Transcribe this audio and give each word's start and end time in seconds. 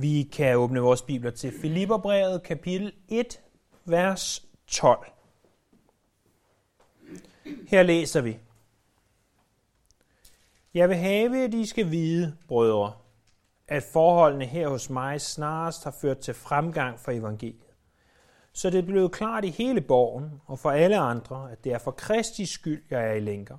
Vi 0.00 0.22
kan 0.22 0.56
åbne 0.56 0.80
vores 0.80 1.02
bibler 1.02 1.30
til 1.30 1.52
Filipperbrevet, 1.60 2.42
kapitel 2.42 2.92
1, 3.08 3.40
vers 3.84 4.46
12. 4.66 5.06
Her 7.68 7.82
læser 7.82 8.20
vi. 8.20 8.38
Jeg 10.74 10.88
vil 10.88 10.96
have, 10.96 11.44
at 11.44 11.54
I 11.54 11.66
skal 11.66 11.90
vide, 11.90 12.36
brødre, 12.48 12.92
at 13.68 13.82
forholdene 13.92 14.44
her 14.44 14.68
hos 14.68 14.90
mig 14.90 15.20
snarest 15.20 15.84
har 15.84 15.96
ført 16.00 16.18
til 16.18 16.34
fremgang 16.34 17.00
for 17.00 17.12
evangeliet. 17.12 17.74
Så 18.52 18.70
det 18.70 18.86
blev 18.86 19.10
klart 19.10 19.44
i 19.44 19.50
hele 19.50 19.80
borgen 19.80 20.40
og 20.46 20.58
for 20.58 20.70
alle 20.70 20.98
andre, 20.98 21.52
at 21.52 21.64
det 21.64 21.72
er 21.72 21.78
for 21.78 21.90
Kristi 21.90 22.46
skyld, 22.46 22.82
jeg 22.90 23.08
er 23.08 23.12
i 23.12 23.20
lænker. 23.20 23.58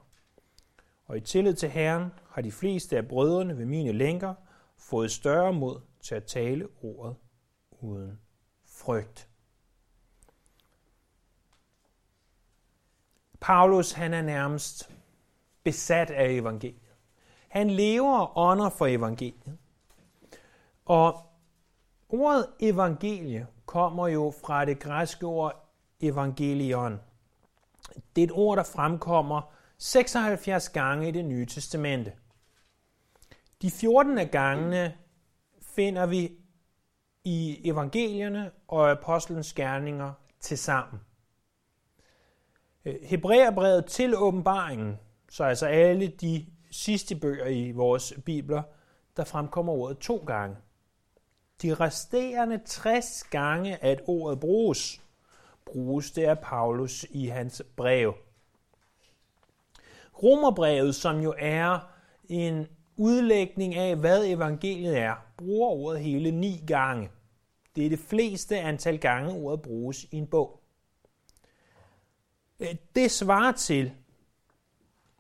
Og 1.07 1.17
i 1.17 1.21
tillid 1.21 1.53
til 1.53 1.69
Herren 1.69 2.11
har 2.29 2.41
de 2.41 2.51
fleste 2.51 2.97
af 2.97 3.07
brødrene 3.07 3.57
ved 3.57 3.65
mine 3.65 3.91
lænker 3.91 4.33
fået 4.77 5.11
større 5.11 5.53
mod 5.53 5.88
til 6.01 6.15
at 6.15 6.23
tale 6.23 6.67
ordet 6.81 7.15
uden 7.71 8.19
frygt. 8.65 9.29
Paulus 13.39 13.91
han 13.91 14.13
er 14.13 14.21
nærmest 14.21 14.91
besat 15.63 16.11
af 16.11 16.31
evangeliet. 16.31 16.95
Han 17.47 17.69
lever 17.69 18.17
og 18.17 18.31
ånder 18.35 18.69
for 18.69 18.85
evangeliet. 18.85 19.57
Og 20.85 21.25
ordet 22.09 22.47
evangelie 22.59 23.47
kommer 23.65 24.07
jo 24.07 24.33
fra 24.45 24.65
det 24.65 24.79
græske 24.79 25.25
ord 25.25 25.69
evangelion. 25.99 26.99
Det 28.15 28.21
er 28.21 28.27
et 28.27 28.31
ord, 28.33 28.57
der 28.57 28.63
fremkommer 28.63 29.41
76 29.77 30.69
gange 30.69 31.07
i 31.07 31.11
det 31.11 31.25
nye 31.25 31.45
testamente. 31.45 32.13
De 33.61 33.71
14 33.71 34.17
af 34.17 34.31
gangene 34.31 34.97
finder 35.79 36.05
vi 36.05 36.31
i 37.23 37.69
evangelierne 37.69 38.51
og 38.67 38.91
apostlenes 38.91 39.53
gerninger 39.53 40.13
til 40.39 40.57
sammen. 40.57 41.01
Øh, 42.85 42.95
Hebræerbrevet 43.03 43.85
til 43.85 44.17
åbenbaringen, 44.17 44.99
så 45.29 45.43
altså 45.43 45.65
alle 45.65 46.07
de 46.07 46.45
sidste 46.71 47.15
bøger 47.15 47.45
i 47.45 47.71
vores 47.71 48.13
bibler, 48.25 48.63
der 49.17 49.23
fremkommer 49.23 49.73
ordet 49.73 49.97
to 49.97 50.17
gange. 50.17 50.55
De 51.61 51.73
resterende 51.73 52.61
60 52.65 53.23
gange, 53.23 53.83
at 53.83 54.01
ordet 54.07 54.39
bruges, 54.39 55.01
bruges 55.65 56.11
det 56.11 56.23
af 56.23 56.39
Paulus 56.39 57.05
i 57.09 57.27
hans 57.27 57.63
brev. 57.75 58.13
Romerbrevet, 60.23 60.95
som 60.95 61.19
jo 61.19 61.33
er 61.37 61.79
en 62.29 62.67
udlægning 62.97 63.75
af, 63.75 63.95
hvad 63.95 64.25
evangeliet 64.25 64.97
er, 64.97 65.28
bruger 65.39 65.69
ordet 65.69 66.01
hele 66.01 66.31
ni 66.31 66.63
gange. 66.67 67.09
Det 67.75 67.85
er 67.85 67.89
det 67.89 67.99
fleste 67.99 68.59
antal 68.59 68.99
gange, 68.99 69.33
ordet 69.33 69.61
bruges 69.61 70.03
i 70.03 70.15
en 70.15 70.27
bog. 70.27 70.63
Øh, 72.59 72.75
det 72.95 73.11
svarer 73.11 73.51
til, 73.51 73.93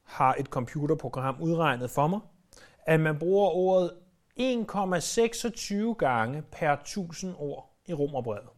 har 0.03 0.35
et 0.39 0.45
computerprogram 0.45 1.41
udregnet 1.41 1.89
for 1.89 2.07
mig, 2.07 2.19
at 2.85 2.99
man 2.99 3.19
bruger 3.19 3.49
ordet 3.49 3.91
1,26 4.39 5.93
gange 5.93 6.41
per 6.41 6.71
1000 6.71 7.35
ord 7.37 7.75
i 7.85 7.93
Romerbrevet. 7.93 8.49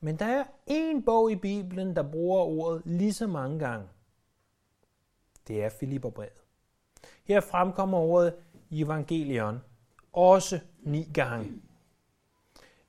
Men 0.00 0.18
der 0.18 0.26
er 0.26 0.44
en 0.66 1.02
bog 1.02 1.32
i 1.32 1.36
Bibelen, 1.36 1.96
der 1.96 2.10
bruger 2.10 2.40
ordet 2.40 2.82
lige 2.84 3.12
så 3.12 3.26
mange 3.26 3.58
gange. 3.58 3.88
Det 5.48 5.64
er 5.64 5.68
Filipperbrevet. 5.68 6.42
Her 7.24 7.40
fremkommer 7.40 7.98
ordet 7.98 8.34
evangelion 8.82 9.60
også 10.12 10.60
ni 10.82 11.10
gange. 11.14 11.52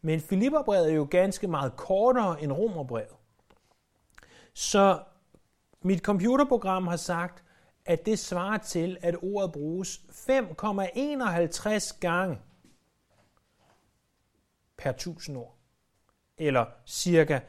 Men 0.01 0.21
Filipperbrevet 0.21 0.91
er 0.91 0.95
jo 0.95 1.07
ganske 1.11 1.47
meget 1.47 1.75
kortere 1.75 2.43
end 2.43 2.51
Romerbrevet. 2.51 3.15
Så 4.53 5.03
mit 5.81 5.99
computerprogram 5.99 6.87
har 6.87 6.95
sagt, 6.95 7.43
at 7.85 8.05
det 8.05 8.19
svarer 8.19 8.57
til, 8.57 8.97
at 9.01 9.15
ordet 9.21 9.51
bruges 9.51 9.97
5,51 9.97 11.99
gange 11.99 12.39
per 14.77 14.89
1000 14.89 15.37
ord. 15.37 15.57
Eller 16.37 16.65
cirka 16.85 17.39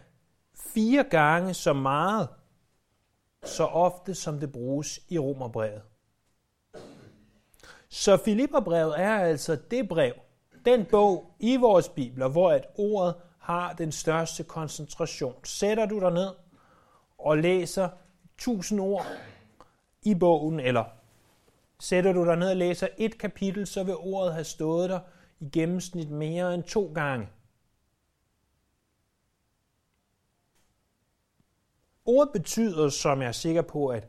fire 0.54 1.04
gange 1.04 1.54
så 1.54 1.72
meget, 1.72 2.28
så 3.44 3.64
ofte 3.64 4.14
som 4.14 4.40
det 4.40 4.52
bruges 4.52 5.00
i 5.08 5.18
Romerbrevet. 5.18 5.82
Så 7.96 8.16
Filipperbrevet 8.16 9.00
er 9.00 9.18
altså 9.18 9.58
det 9.70 9.88
brev, 9.88 10.14
den 10.64 10.84
bog 10.84 11.34
i 11.40 11.56
vores 11.56 11.88
bibler, 11.88 12.28
hvor 12.28 12.52
et 12.52 12.64
ordet 12.74 13.14
har 13.38 13.72
den 13.72 13.92
største 13.92 14.44
koncentration. 14.44 15.44
Sætter 15.44 15.86
du 15.86 16.00
dig 16.00 16.10
ned 16.10 16.34
og 17.18 17.38
læser 17.38 17.88
tusind 18.38 18.80
ord 18.80 19.06
i 20.02 20.14
bogen, 20.14 20.60
eller 20.60 20.84
sætter 21.80 22.12
du 22.12 22.24
dig 22.24 22.36
ned 22.36 22.50
og 22.50 22.56
læser 22.56 22.88
et 22.98 23.18
kapitel, 23.18 23.66
så 23.66 23.84
vil 23.84 23.96
ordet 23.96 24.32
have 24.32 24.44
stået 24.44 24.90
der 24.90 25.00
i 25.40 25.48
gennemsnit 25.52 26.10
mere 26.10 26.54
end 26.54 26.62
to 26.62 26.92
gange. 26.94 27.28
Ordet 32.04 32.32
betyder, 32.32 32.88
som 32.88 33.20
jeg 33.20 33.28
er 33.28 33.32
sikker 33.32 33.62
på, 33.62 33.88
at 33.88 34.08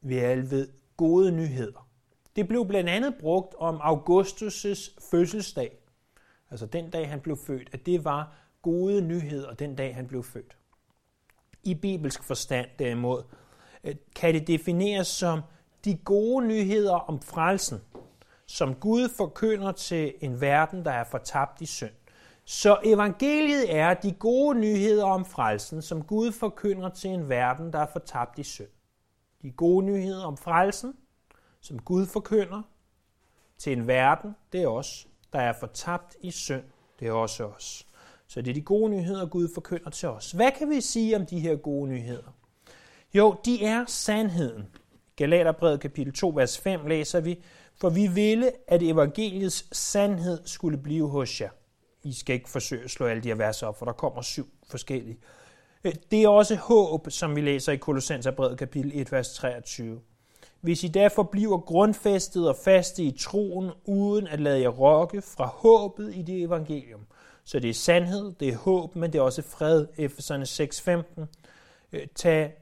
vi 0.00 0.18
alle 0.18 0.50
ved, 0.50 0.68
gode 0.96 1.30
nyheder. 1.30 1.91
Det 2.36 2.48
blev 2.48 2.66
blandt 2.66 2.90
andet 2.90 3.14
brugt 3.20 3.54
om 3.58 3.76
Augustus' 3.76 5.10
fødselsdag, 5.10 5.76
altså 6.50 6.66
den 6.66 6.90
dag 6.90 7.08
han 7.08 7.20
blev 7.20 7.36
født, 7.36 7.68
at 7.72 7.86
det 7.86 8.04
var 8.04 8.34
gode 8.62 9.00
nyheder 9.00 9.54
den 9.54 9.76
dag 9.76 9.94
han 9.94 10.06
blev 10.06 10.22
født. 10.22 10.56
I 11.64 11.74
bibelsk 11.74 12.22
forstand 12.22 12.68
derimod 12.78 13.22
øh, 13.84 13.94
kan 14.14 14.34
det 14.34 14.46
defineres 14.46 15.06
som 15.06 15.40
de 15.84 15.96
gode 15.96 16.46
nyheder 16.46 16.94
om 16.94 17.20
frelsen, 17.20 17.80
som 18.46 18.74
Gud 18.74 19.08
forkynder 19.08 19.72
til 19.72 20.14
en 20.20 20.40
verden, 20.40 20.84
der 20.84 20.90
er 20.90 21.04
fortabt 21.04 21.60
i 21.60 21.66
synd. 21.66 21.90
Så 22.44 22.78
evangeliet 22.84 23.74
er 23.74 23.94
de 23.94 24.12
gode 24.12 24.58
nyheder 24.58 25.04
om 25.04 25.24
frelsen, 25.24 25.82
som 25.82 26.04
Gud 26.04 26.32
forkynder 26.32 26.88
til 26.88 27.10
en 27.10 27.28
verden, 27.28 27.72
der 27.72 27.78
er 27.78 27.86
fortabt 27.92 28.38
i 28.38 28.42
synd. 28.42 28.68
De 29.42 29.50
gode 29.50 29.86
nyheder 29.86 30.24
om 30.24 30.36
frelsen, 30.36 30.94
som 31.62 31.78
Gud 31.78 32.06
forkynder 32.06 32.62
til 33.58 33.72
en 33.72 33.86
verden, 33.86 34.36
det 34.52 34.62
er 34.62 34.68
os, 34.68 35.08
der 35.32 35.40
er 35.40 35.52
fortabt 35.60 36.16
i 36.20 36.30
synd, 36.30 36.64
det 37.00 37.08
er 37.08 37.12
også 37.12 37.44
os. 37.44 37.86
Så 38.26 38.42
det 38.42 38.50
er 38.50 38.54
de 38.54 38.62
gode 38.62 38.90
nyheder, 38.90 39.26
Gud 39.26 39.48
forkynder 39.54 39.90
til 39.90 40.08
os. 40.08 40.30
Hvad 40.30 40.50
kan 40.58 40.70
vi 40.70 40.80
sige 40.80 41.16
om 41.16 41.26
de 41.26 41.40
her 41.40 41.56
gode 41.56 41.90
nyheder? 41.90 42.36
Jo, 43.14 43.36
de 43.44 43.64
er 43.64 43.84
sandheden. 43.88 44.68
Galaterbrevet 45.16 45.80
kapitel 45.80 46.12
2, 46.12 46.28
vers 46.28 46.58
5 46.58 46.86
læser 46.86 47.20
vi, 47.20 47.42
for 47.80 47.90
vi 47.90 48.06
ville, 48.06 48.50
at 48.68 48.82
evangeliets 48.82 49.76
sandhed 49.76 50.40
skulle 50.44 50.78
blive 50.78 51.08
hos 51.08 51.40
jer. 51.40 51.50
I 52.02 52.12
skal 52.12 52.34
ikke 52.34 52.48
forsøge 52.48 52.84
at 52.84 52.90
slå 52.90 53.06
alle 53.06 53.22
de 53.22 53.28
her 53.28 53.34
vers 53.34 53.62
op, 53.62 53.78
for 53.78 53.86
der 53.86 53.92
kommer 53.92 54.22
syv 54.22 54.48
forskellige. 54.70 55.18
Øh, 55.84 55.94
det 56.10 56.22
er 56.22 56.28
også 56.28 56.56
håb, 56.56 57.10
som 57.10 57.36
vi 57.36 57.40
læser 57.40 57.72
i 57.72 57.76
Kolossenserbrevet 57.76 58.58
kapitel 58.58 58.92
1, 58.94 59.12
vers 59.12 59.34
23. 59.34 60.00
Hvis 60.62 60.84
I 60.84 60.88
derfor 60.88 61.22
bliver 61.22 61.58
grundfæstet 61.58 62.48
og 62.48 62.56
faste 62.64 63.02
i 63.02 63.16
troen, 63.18 63.70
uden 63.84 64.26
at 64.26 64.40
lade 64.40 64.60
jer 64.60 64.68
rokke 64.68 65.22
fra 65.22 65.46
håbet 65.46 66.14
i 66.14 66.22
det 66.22 66.42
evangelium. 66.42 67.06
Så 67.44 67.58
det 67.58 67.70
er 67.70 67.74
sandhed, 67.74 68.32
det 68.40 68.48
er 68.48 68.56
håb, 68.56 68.96
men 68.96 69.12
det 69.12 69.18
er 69.18 69.22
også 69.22 69.42
fred, 69.42 69.86
Efeserne 69.96 70.44
6.15. 70.44 71.26
Øh, 71.92 72.06
tag 72.14 72.54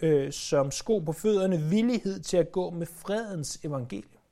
øh, 0.00 0.32
som 0.32 0.70
sko 0.70 0.98
på 0.98 1.12
fødderne 1.12 1.58
villighed 1.58 2.20
til 2.20 2.36
at 2.36 2.52
gå 2.52 2.70
med 2.70 2.86
fredens 2.86 3.60
evangelium. 3.64 4.22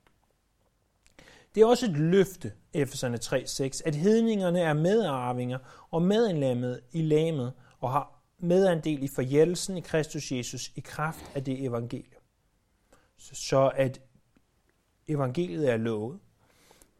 Det 1.55 1.61
er 1.61 1.65
også 1.65 1.85
et 1.85 1.97
løfte, 1.97 2.51
Efeserne 2.73 3.17
3.6, 3.23 3.81
at 3.85 3.95
hedningerne 3.95 4.59
er 4.59 4.73
medarvinger 4.73 5.87
og 5.91 6.01
medindlemmet 6.01 6.81
i 6.91 7.01
lamet 7.01 7.53
og 7.79 7.91
har 7.91 8.21
medandel 8.39 9.03
i 9.03 9.07
forjældelsen 9.07 9.77
i 9.77 9.81
Kristus 9.81 10.31
Jesus 10.31 10.71
i 10.75 10.79
kraft 10.79 11.25
af 11.35 11.43
det 11.43 11.65
evangelium 11.65 12.16
så 13.17 13.71
at 13.75 14.01
evangeliet 15.07 15.69
er 15.69 15.77
lovet. 15.77 16.19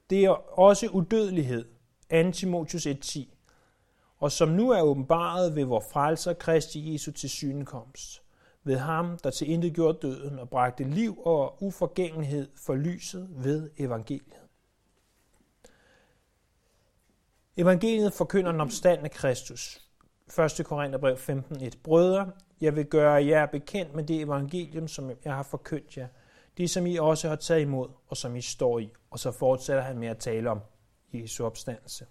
Det 0.10 0.25
er 0.25 0.60
også 0.60 0.88
udødelighed, 0.88 1.66
Antimotius 2.10 2.88
1.10, 2.88 3.25
og 4.18 4.31
som 4.31 4.50
nu 4.50 4.69
er 4.72 4.81
åbenbaret 4.81 5.56
ved 5.56 5.64
vor 5.64 5.84
frelser 5.92 6.34
Kristi 6.34 6.94
Jesu 6.94 7.12
til 7.12 7.30
synkomst, 7.30 8.22
ved 8.64 8.78
ham, 8.78 9.18
der 9.24 9.30
til 9.30 9.50
intet 9.50 9.74
gjorde 9.74 9.98
døden 10.02 10.40
og 10.40 10.50
bragte 10.50 10.84
liv 10.84 11.22
og 11.25 11.64
uforgængelighed 11.64 12.50
for 12.56 12.75
lyset 12.75 13.30
ved 13.31 13.70
evangeliet. 13.78 14.48
Evangeliet 17.58 18.13
forkynder 18.13 18.52
den 18.52 18.62
opstandende 18.62 19.10
Kristus. 19.10 19.84
1. 20.60 20.66
Korintherbrev 20.66 21.16
15.1. 21.16 21.70
Brødre, 21.84 22.31
jeg 22.62 22.75
vil 22.75 22.86
gøre 22.86 23.25
jer 23.25 23.45
bekendt 23.45 23.95
med 23.95 24.04
det 24.04 24.21
evangelium, 24.21 24.88
som 24.88 25.12
jeg 25.25 25.36
har 25.36 25.44
forkyndt 25.44 25.98
jer. 25.98 26.07
Det, 26.57 26.69
som 26.69 26.86
I 26.86 26.98
også 26.98 27.30
har 27.30 27.36
taget 27.36 27.62
imod, 27.62 27.89
og 28.07 28.18
som 28.18 28.36
I 28.36 28.42
står 28.42 28.80
i. 28.80 28.94
Og 29.12 29.19
så 29.19 29.31
fortsætter 29.31 29.83
han 29.83 29.98
med 29.98 30.07
at 30.07 30.18
tale 30.18 30.50
om 30.50 30.59
Jesu 31.13 31.45
opstandelse. 31.45 32.06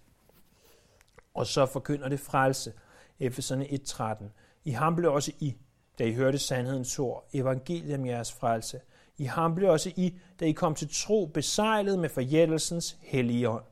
Og 1.34 1.46
så 1.46 1.66
forkynder 1.66 2.08
det 2.08 2.20
frelse, 2.20 2.72
Efeserne 3.20 3.64
1.13. 3.64 4.24
I 4.64 4.70
ham 4.70 4.96
blev 4.96 5.12
også 5.12 5.32
I, 5.40 5.56
da 5.98 6.04
I 6.04 6.12
hørte 6.12 6.38
sandhedens 6.38 6.98
ord, 6.98 7.28
evangeliet 7.32 7.98
om 7.98 8.06
jeres 8.06 8.32
frelse. 8.32 8.80
I 9.18 9.24
ham 9.24 9.54
blev 9.54 9.70
også 9.70 9.92
I, 9.96 10.18
da 10.40 10.44
I 10.44 10.52
kom 10.52 10.74
til 10.74 10.88
tro, 10.92 11.26
besejlet 11.26 11.98
med 11.98 12.08
forjættelsens 12.08 12.96
hellige 13.00 13.48
ånd. 13.48 13.64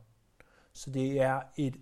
Så 0.73 0.91
det 0.91 1.21
er 1.21 1.41
et 1.57 1.75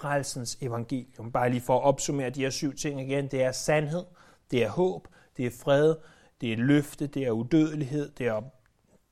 frelsens 0.00 0.58
evangelium. 0.60 1.32
Bare 1.32 1.50
lige 1.50 1.60
for 1.60 1.78
at 1.78 1.84
opsummere 1.84 2.30
de 2.30 2.40
her 2.40 2.50
syv 2.50 2.74
ting 2.74 3.00
igen. 3.00 3.28
Det 3.28 3.42
er 3.42 3.52
sandhed, 3.52 4.04
det 4.50 4.64
er 4.64 4.68
håb, 4.68 5.08
det 5.36 5.46
er 5.46 5.50
fred, 5.50 5.94
det 6.40 6.52
er 6.52 6.56
løfte, 6.56 7.06
det 7.06 7.26
er 7.26 7.30
udødelighed, 7.30 8.10
det 8.18 8.26
er 8.26 8.42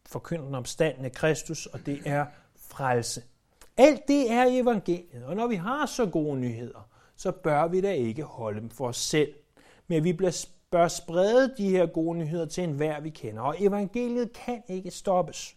forkynden 0.06 0.54
om 0.54 0.64
af 0.80 1.12
Kristus, 1.12 1.66
og 1.66 1.86
det 1.86 2.02
er 2.04 2.26
frelse. 2.56 3.22
Alt 3.76 4.08
det 4.08 4.32
er 4.32 4.44
evangeliet, 4.44 5.24
og 5.24 5.36
når 5.36 5.46
vi 5.46 5.54
har 5.54 5.86
så 5.86 6.06
gode 6.06 6.40
nyheder, 6.40 6.88
så 7.16 7.32
bør 7.32 7.68
vi 7.68 7.80
da 7.80 7.92
ikke 7.92 8.22
holde 8.22 8.60
dem 8.60 8.70
for 8.70 8.88
os 8.88 8.96
selv. 8.96 9.34
Men 9.86 10.04
vi 10.04 10.12
bør 10.70 10.88
sprede 10.88 11.54
de 11.58 11.70
her 11.70 11.86
gode 11.86 12.18
nyheder 12.18 12.46
til 12.46 12.64
enhver, 12.64 13.00
vi 13.00 13.10
kender. 13.10 13.42
Og 13.42 13.62
evangeliet 13.62 14.32
kan 14.32 14.62
ikke 14.68 14.90
stoppes. 14.90 15.56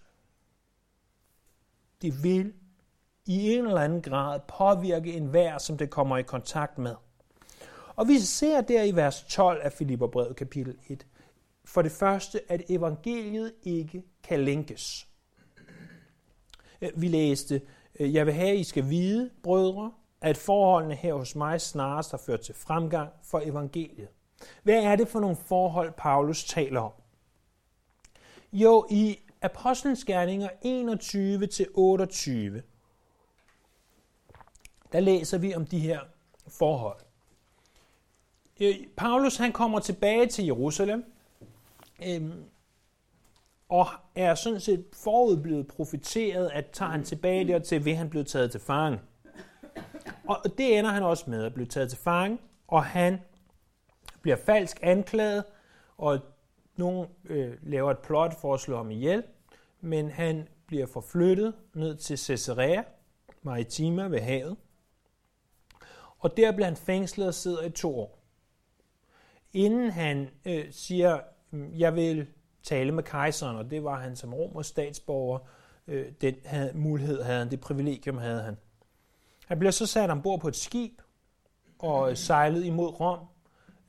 Det 2.01 2.23
vil 2.23 2.53
i 3.29 3.53
en 3.53 3.67
eller 3.67 3.81
anden 3.81 4.01
grad 4.01 4.39
påvirke 4.47 5.13
enhver, 5.13 5.57
som 5.57 5.77
det 5.77 5.89
kommer 5.89 6.17
i 6.17 6.21
kontakt 6.21 6.77
med. 6.77 6.95
Og 7.95 8.07
vi 8.07 8.19
ser 8.19 8.61
der 8.61 8.83
i 8.83 8.95
vers 8.95 9.23
12 9.23 9.61
af 9.63 9.71
Filipperbrevet 9.71 10.35
kapitel 10.35 10.75
1, 10.87 11.05
for 11.65 11.81
det 11.81 11.91
første, 11.91 12.41
at 12.51 12.61
evangeliet 12.69 13.53
ikke 13.63 14.03
kan 14.23 14.45
linkes. 14.45 15.07
Vi 16.95 17.07
læste, 17.07 17.61
øh, 17.99 18.13
jeg 18.13 18.25
vil 18.25 18.33
have, 18.33 18.49
at 18.49 18.57
I 18.57 18.63
skal 18.63 18.89
vide, 18.89 19.29
brødre, 19.43 19.91
at 20.21 20.37
forholdene 20.37 20.95
her 20.95 21.13
hos 21.13 21.35
mig 21.35 21.61
snarest 21.61 22.11
har 22.11 22.21
ført 22.25 22.41
til 22.41 22.55
fremgang 22.55 23.09
for 23.23 23.41
evangeliet. 23.43 24.07
Hvad 24.63 24.83
er 24.83 24.95
det 24.95 25.07
for 25.07 25.19
nogle 25.19 25.35
forhold, 25.35 25.91
Paulus 25.97 26.45
taler 26.45 26.81
om? 26.81 26.91
Jo, 28.53 28.87
i 28.89 29.19
Apostlenes 29.41 30.05
Gerninger 30.05 30.49
21-28, 32.59 32.78
der 34.91 34.99
læser 34.99 35.37
vi 35.37 35.55
om 35.55 35.65
de 35.65 35.79
her 35.79 35.99
forhold. 36.47 36.97
Øh, 38.59 38.75
Paulus 38.97 39.37
han 39.37 39.51
kommer 39.51 39.79
tilbage 39.79 40.27
til 40.27 40.45
Jerusalem, 40.45 41.13
øh, 42.07 42.29
og 43.69 43.87
er 44.15 44.35
sådan 44.35 44.59
set 44.59 44.85
forud 44.93 45.37
blevet 45.37 45.67
profeteret, 45.67 46.49
at 46.53 46.69
tager 46.73 46.91
han 46.91 47.03
tilbage 47.03 47.47
dertil, 47.47 47.85
vil 47.85 47.95
han 47.95 48.09
blive 48.09 48.23
taget 48.23 48.51
til 48.51 48.59
fange. 48.59 48.99
Og 50.27 50.37
det 50.57 50.77
ender 50.77 50.91
han 50.91 51.03
også 51.03 51.29
med 51.29 51.45
at 51.45 51.53
blive 51.53 51.67
taget 51.67 51.89
til 51.89 51.99
fange, 51.99 52.37
og 52.67 52.85
han 52.85 53.21
bliver 54.21 54.37
falsk 54.37 54.79
anklaget, 54.81 55.43
og 55.97 56.19
nogen 56.75 57.07
øh, 57.25 57.53
laver 57.63 57.91
et 57.91 57.99
plot 57.99 58.41
for 58.41 58.53
at 58.53 58.59
slå 58.59 58.77
ham 58.77 58.91
ihjel, 58.91 59.23
men 59.81 60.09
han 60.09 60.47
bliver 60.67 60.85
forflyttet 60.85 61.53
ned 61.73 61.95
til 61.95 62.17
Caesarea 62.17 62.83
Maritima 63.41 64.03
ved 64.03 64.19
havet, 64.19 64.57
og 66.19 66.37
der 66.37 66.51
bliver 66.51 66.65
han 66.65 66.75
fængslet 66.75 67.27
og 67.27 67.33
sidder 67.33 67.61
i 67.61 67.69
to 67.69 67.99
år. 67.99 68.19
Inden 69.53 69.91
han 69.91 70.29
øh, 70.45 70.65
siger, 70.71 71.19
mm, 71.51 71.71
jeg 71.77 71.95
vil 71.95 72.27
tale 72.63 72.91
med 72.91 73.03
kejseren, 73.03 73.57
og 73.57 73.71
det 73.71 73.83
var 73.83 73.99
han 73.99 74.15
som 74.15 74.33
romersk 74.33 74.69
statsborger, 74.69 75.39
øh, 75.87 76.11
den 76.21 76.35
havde, 76.45 76.71
mulighed 76.75 77.23
havde 77.23 77.39
han, 77.39 77.51
det 77.51 77.59
privilegium 77.59 78.17
havde 78.17 78.41
han. 78.41 78.57
Han 79.47 79.59
bliver 79.59 79.71
så 79.71 79.85
sat 79.85 80.09
ombord 80.09 80.39
på 80.39 80.47
et 80.47 80.55
skib 80.55 81.01
og 81.79 82.17
sejlet 82.17 82.65
imod 82.65 82.99
Rom, 82.99 83.19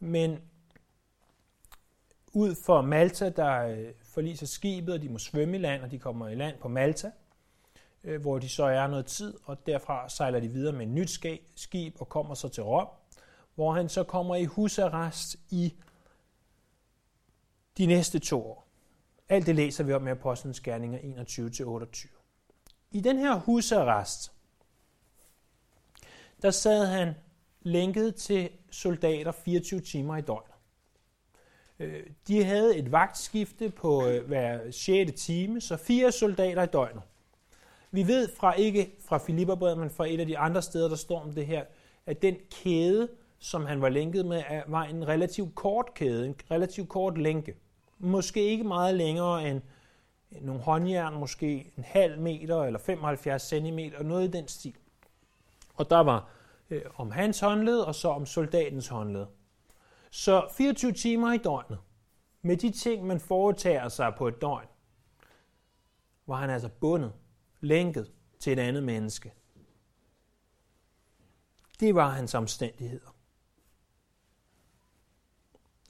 men 0.00 0.38
ud 2.32 2.54
for 2.54 2.80
Malta, 2.80 3.28
der 3.28 3.66
øh, 3.66 3.88
forliser 4.02 4.46
skibet, 4.46 4.94
og 4.94 5.02
de 5.02 5.08
må 5.08 5.18
svømme 5.18 5.56
i 5.56 5.60
land, 5.60 5.82
og 5.82 5.90
de 5.90 5.98
kommer 5.98 6.28
i 6.28 6.34
land 6.34 6.58
på 6.58 6.68
Malta, 6.68 7.10
øh, 8.05 8.20
hvor 8.20 8.38
de 8.38 8.49
så 8.49 8.64
er 8.64 8.87
noget 8.87 9.06
tid, 9.06 9.35
og 9.44 9.67
derfra 9.67 10.08
sejler 10.08 10.41
de 10.41 10.49
videre 10.49 10.73
med 10.73 10.87
et 10.87 10.93
nyt 10.93 11.20
skib 11.56 12.00
og 12.00 12.08
kommer 12.08 12.35
så 12.35 12.49
til 12.49 12.62
Rom, 12.62 12.88
hvor 13.55 13.73
han 13.73 13.88
så 13.88 14.05
kommer 14.05 14.37
i 14.37 14.44
husarrest 14.44 15.37
i 15.50 15.75
de 17.79 17.87
næste 17.87 18.19
to 18.19 18.47
år. 18.50 18.67
Alt 19.29 19.47
det 19.47 19.55
læser 19.55 19.85
vi 19.85 19.93
om 19.93 20.02
med 20.02 20.12
Apostlenes 20.12 20.61
Gerninger 20.61 20.99
21-28. 20.99 22.88
I 22.91 23.00
den 23.00 23.19
her 23.19 23.35
husarrest, 23.35 24.32
der 26.43 26.50
sad 26.50 26.87
han 26.87 27.14
lænket 27.61 28.14
til 28.14 28.50
soldater 28.70 29.32
24 29.32 29.81
timer 29.81 30.17
i 30.17 30.20
døgnet. 30.20 30.55
Øh, 31.79 32.06
de 32.29 32.44
havde 32.44 32.76
et 32.76 32.93
vagtskifte 32.93 33.70
på 33.70 34.06
øh, 34.06 34.26
hver 34.26 34.70
6. 34.70 35.23
time, 35.23 35.61
så 35.61 35.76
fire 35.76 36.12
soldater 36.12 36.62
i 36.62 36.67
døgnet. 36.67 37.02
Vi 37.90 38.06
ved 38.06 38.28
fra 38.37 38.52
ikke 38.52 38.96
fra 39.08 39.19
Filipperbrevet, 39.19 39.78
men 39.78 39.90
fra 39.90 40.06
et 40.08 40.20
af 40.20 40.26
de 40.26 40.38
andre 40.38 40.62
steder, 40.62 40.88
der 40.88 40.96
står 40.96 41.20
om 41.20 41.32
det 41.32 41.46
her, 41.46 41.64
at 42.06 42.22
den 42.22 42.37
kæde, 42.50 43.08
som 43.38 43.66
han 43.66 43.81
var 43.81 43.88
lænket 43.88 44.26
med, 44.26 44.42
var 44.66 44.84
en 44.84 45.08
relativt 45.08 45.54
kort 45.54 45.94
kæde, 45.94 46.26
en 46.26 46.34
relativt 46.50 46.88
kort 46.88 47.19
lænke. 47.19 47.54
Måske 47.98 48.44
ikke 48.44 48.64
meget 48.64 48.94
længere 48.94 49.48
end 49.48 49.62
nogle 50.40 50.62
håndjern, 50.62 51.14
måske 51.14 51.72
en 51.78 51.84
halv 51.84 52.20
meter 52.20 52.62
eller 52.64 52.78
75 52.78 53.42
cm, 53.42 53.78
noget 54.02 54.28
i 54.28 54.31
den 54.31 54.48
stil. 54.48 54.75
Og 55.75 55.90
der 55.90 56.00
var 56.00 56.28
øh, 56.70 56.82
om 56.96 57.10
hans 57.10 57.40
håndled, 57.40 57.78
og 57.78 57.94
så 57.94 58.08
om 58.08 58.26
soldatens 58.26 58.88
håndled. 58.88 59.26
Så 60.10 60.48
24 60.56 60.92
timer 60.92 61.32
i 61.32 61.38
døgnet, 61.38 61.78
med 62.42 62.56
de 62.56 62.70
ting, 62.70 63.06
man 63.06 63.20
foretager 63.20 63.88
sig 63.88 64.14
på 64.19 64.28
et 64.28 64.40
døgn, 64.40 64.66
var 66.26 66.37
han 66.37 66.50
altså 66.50 66.69
bundet, 66.69 67.12
lænket 67.60 68.12
til 68.40 68.52
et 68.52 68.58
andet 68.58 68.82
menneske. 68.82 69.32
Det 71.80 71.94
var 71.94 72.08
hans 72.08 72.34
omstændigheder. 72.34 73.16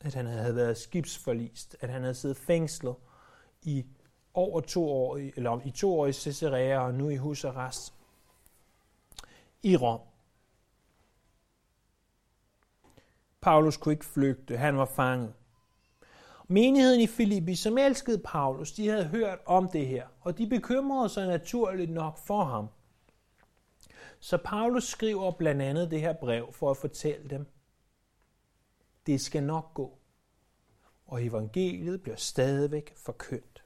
At 0.01 0.15
han 0.15 0.27
havde 0.27 0.57
været 0.57 0.77
skibsforlist, 0.77 1.77
at 1.81 1.91
han 1.91 2.03
havde 2.03 2.15
siddet 2.15 2.37
fængslet 2.37 2.95
i 3.63 3.87
over 4.35 4.61
to 4.61 4.89
år, 4.89 5.17
eller 5.17 5.61
i 5.67 5.71
to 5.71 6.01
år 6.01 6.07
i 6.07 6.13
Caesarea 6.13 6.79
og 6.79 6.95
nu 6.95 7.09
i 7.09 7.17
husarrest 7.17 7.95
i 9.63 9.77
Rom. 9.77 10.01
Paulus 13.41 13.77
kunne 13.77 13.93
ikke 13.93 14.05
flygte, 14.05 14.57
han 14.57 14.77
var 14.77 14.85
fanget. 14.85 15.35
Menigheden 16.53 17.01
i 17.01 17.07
Filippi, 17.07 17.55
som 17.55 17.79
elskede 17.79 18.19
Paulus, 18.19 18.73
de 18.73 18.89
havde 18.89 19.09
hørt 19.09 19.39
om 19.47 19.69
det 19.69 19.87
her, 19.87 20.07
og 20.21 20.39
de 20.39 20.47
bekymrede 20.47 21.09
sig 21.09 21.27
naturligt 21.27 21.91
nok 21.91 22.19
for 22.19 22.45
ham. 22.45 22.69
Så 24.21 24.39
Paulus 24.45 24.85
skriver 24.85 25.33
blandt 25.33 25.63
andet 25.63 25.91
det 25.91 26.01
her 26.01 26.13
brev 26.13 26.53
for 26.53 26.71
at 26.71 26.77
fortælle 26.77 27.31
dem, 27.31 27.47
det 29.07 29.21
skal 29.21 29.43
nok 29.43 29.75
gå, 29.75 29.99
og 31.07 31.25
evangeliet 31.25 32.03
bliver 32.03 32.17
stadigvæk 32.17 32.97
forkyndt. 32.97 33.65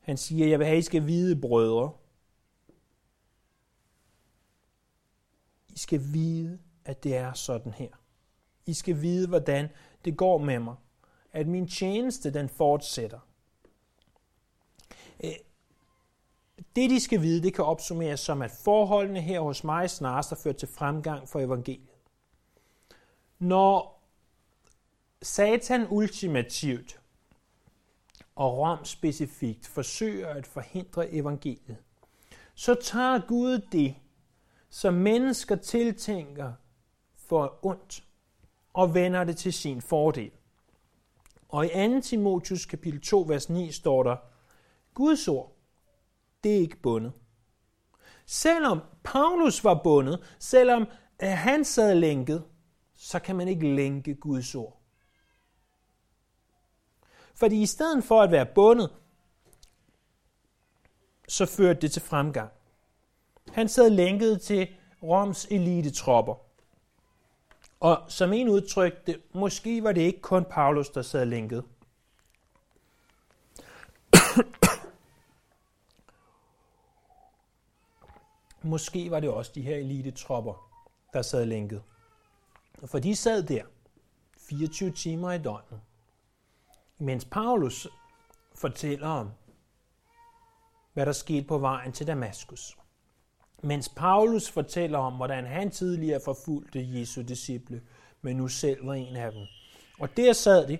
Han 0.00 0.16
siger, 0.16 0.48
jeg 0.48 0.58
vil 0.58 0.66
have, 0.66 0.78
I 0.78 0.82
skal 0.82 1.06
vide, 1.06 1.40
brødre. 1.40 1.92
I 5.68 5.78
skal 5.78 6.00
vide, 6.12 6.58
at 6.84 7.04
det 7.04 7.16
er 7.16 7.32
sådan 7.32 7.72
her. 7.72 7.90
I 8.66 8.74
skal 8.74 9.02
vide, 9.02 9.28
hvordan 9.28 9.68
det 10.08 10.16
går 10.16 10.38
med 10.38 10.58
mig. 10.58 10.74
At 11.32 11.46
min 11.46 11.68
tjeneste, 11.68 12.34
den 12.34 12.48
fortsætter. 12.48 13.18
Øh, 15.24 15.30
det, 16.76 16.90
de 16.90 17.00
skal 17.00 17.22
vide, 17.22 17.42
det 17.42 17.54
kan 17.54 17.64
opsummeres 17.64 18.20
som, 18.20 18.42
at 18.42 18.50
forholdene 18.50 19.20
her 19.20 19.40
hos 19.40 19.64
mig 19.64 19.90
snarest 19.90 20.28
har 20.28 20.36
ført 20.36 20.56
til 20.56 20.68
fremgang 20.68 21.28
for 21.28 21.40
evangeliet. 21.40 21.88
Når 23.38 24.02
Satan 25.22 25.86
ultimativt 25.90 27.00
og 28.36 28.58
Rom 28.58 28.84
specifikt 28.84 29.66
forsøger 29.66 30.28
at 30.28 30.46
forhindre 30.46 31.10
evangeliet, 31.10 31.76
så 32.54 32.74
tager 32.74 33.26
Gud 33.26 33.58
det, 33.72 33.94
som 34.70 34.94
mennesker 34.94 35.56
tiltænker 35.56 36.52
for 37.16 37.58
ondt, 37.62 38.07
og 38.78 38.94
vender 38.94 39.24
det 39.24 39.36
til 39.36 39.52
sin 39.52 39.82
fordel. 39.82 40.30
Og 41.48 41.66
i 41.66 41.68
2. 41.68 42.00
Timotius 42.00 42.66
kapitel 42.66 43.00
2, 43.00 43.24
vers 43.28 43.50
9 43.50 43.72
står 43.72 44.02
der, 44.02 44.16
Guds 44.94 45.28
ord, 45.28 45.56
det 46.44 46.56
er 46.56 46.60
ikke 46.60 46.76
bundet. 46.76 47.12
Selvom 48.26 48.80
Paulus 49.04 49.64
var 49.64 49.80
bundet, 49.84 50.36
selvom 50.38 50.86
han 51.20 51.64
sad 51.64 51.94
lænket, 51.94 52.44
så 52.96 53.18
kan 53.18 53.36
man 53.36 53.48
ikke 53.48 53.74
lænke 53.74 54.14
Guds 54.14 54.54
ord. 54.54 54.80
Fordi 57.34 57.62
i 57.62 57.66
stedet 57.66 58.04
for 58.04 58.22
at 58.22 58.30
være 58.30 58.46
bundet, 58.46 58.90
så 61.28 61.46
førte 61.46 61.80
det 61.80 61.92
til 61.92 62.02
fremgang. 62.02 62.50
Han 63.52 63.68
sad 63.68 63.90
lænket 63.90 64.40
til 64.40 64.68
Roms 65.02 65.46
elitetropper. 65.50 66.47
Og 67.80 68.04
som 68.08 68.32
en 68.32 68.48
udtrykte, 68.48 69.20
måske 69.32 69.82
var 69.82 69.92
det 69.92 70.00
ikke 70.00 70.20
kun 70.20 70.44
Paulus, 70.44 70.90
der 70.90 71.02
sad 71.02 71.26
lænket. 71.26 71.64
måske 78.62 79.10
var 79.10 79.20
det 79.20 79.30
også 79.30 79.52
de 79.54 79.62
her 79.62 79.76
elitetropper, 79.76 80.70
der 81.12 81.22
sad 81.22 81.46
lænket. 81.46 81.82
For 82.86 82.98
de 82.98 83.16
sad 83.16 83.42
der 83.42 83.62
24 84.38 84.90
timer 84.90 85.32
i 85.32 85.38
døgnet. 85.38 85.80
Mens 86.98 87.24
Paulus 87.24 87.88
fortæller 88.54 89.08
om, 89.08 89.30
hvad 90.92 91.06
der 91.06 91.12
skete 91.12 91.46
på 91.46 91.58
vejen 91.58 91.92
til 91.92 92.06
Damaskus. 92.06 92.76
Mens 93.62 93.88
Paulus 93.88 94.50
fortæller 94.50 94.98
om, 94.98 95.14
hvordan 95.14 95.46
han 95.46 95.70
tidligere 95.70 96.20
forfulgte 96.24 96.98
Jesu 96.98 97.22
disciple, 97.22 97.82
men 98.22 98.36
nu 98.36 98.48
selv 98.48 98.86
var 98.86 98.94
en 98.94 99.16
af 99.16 99.32
dem. 99.32 99.46
Og 99.98 100.16
der 100.16 100.32
sad 100.32 100.68
de 100.68 100.78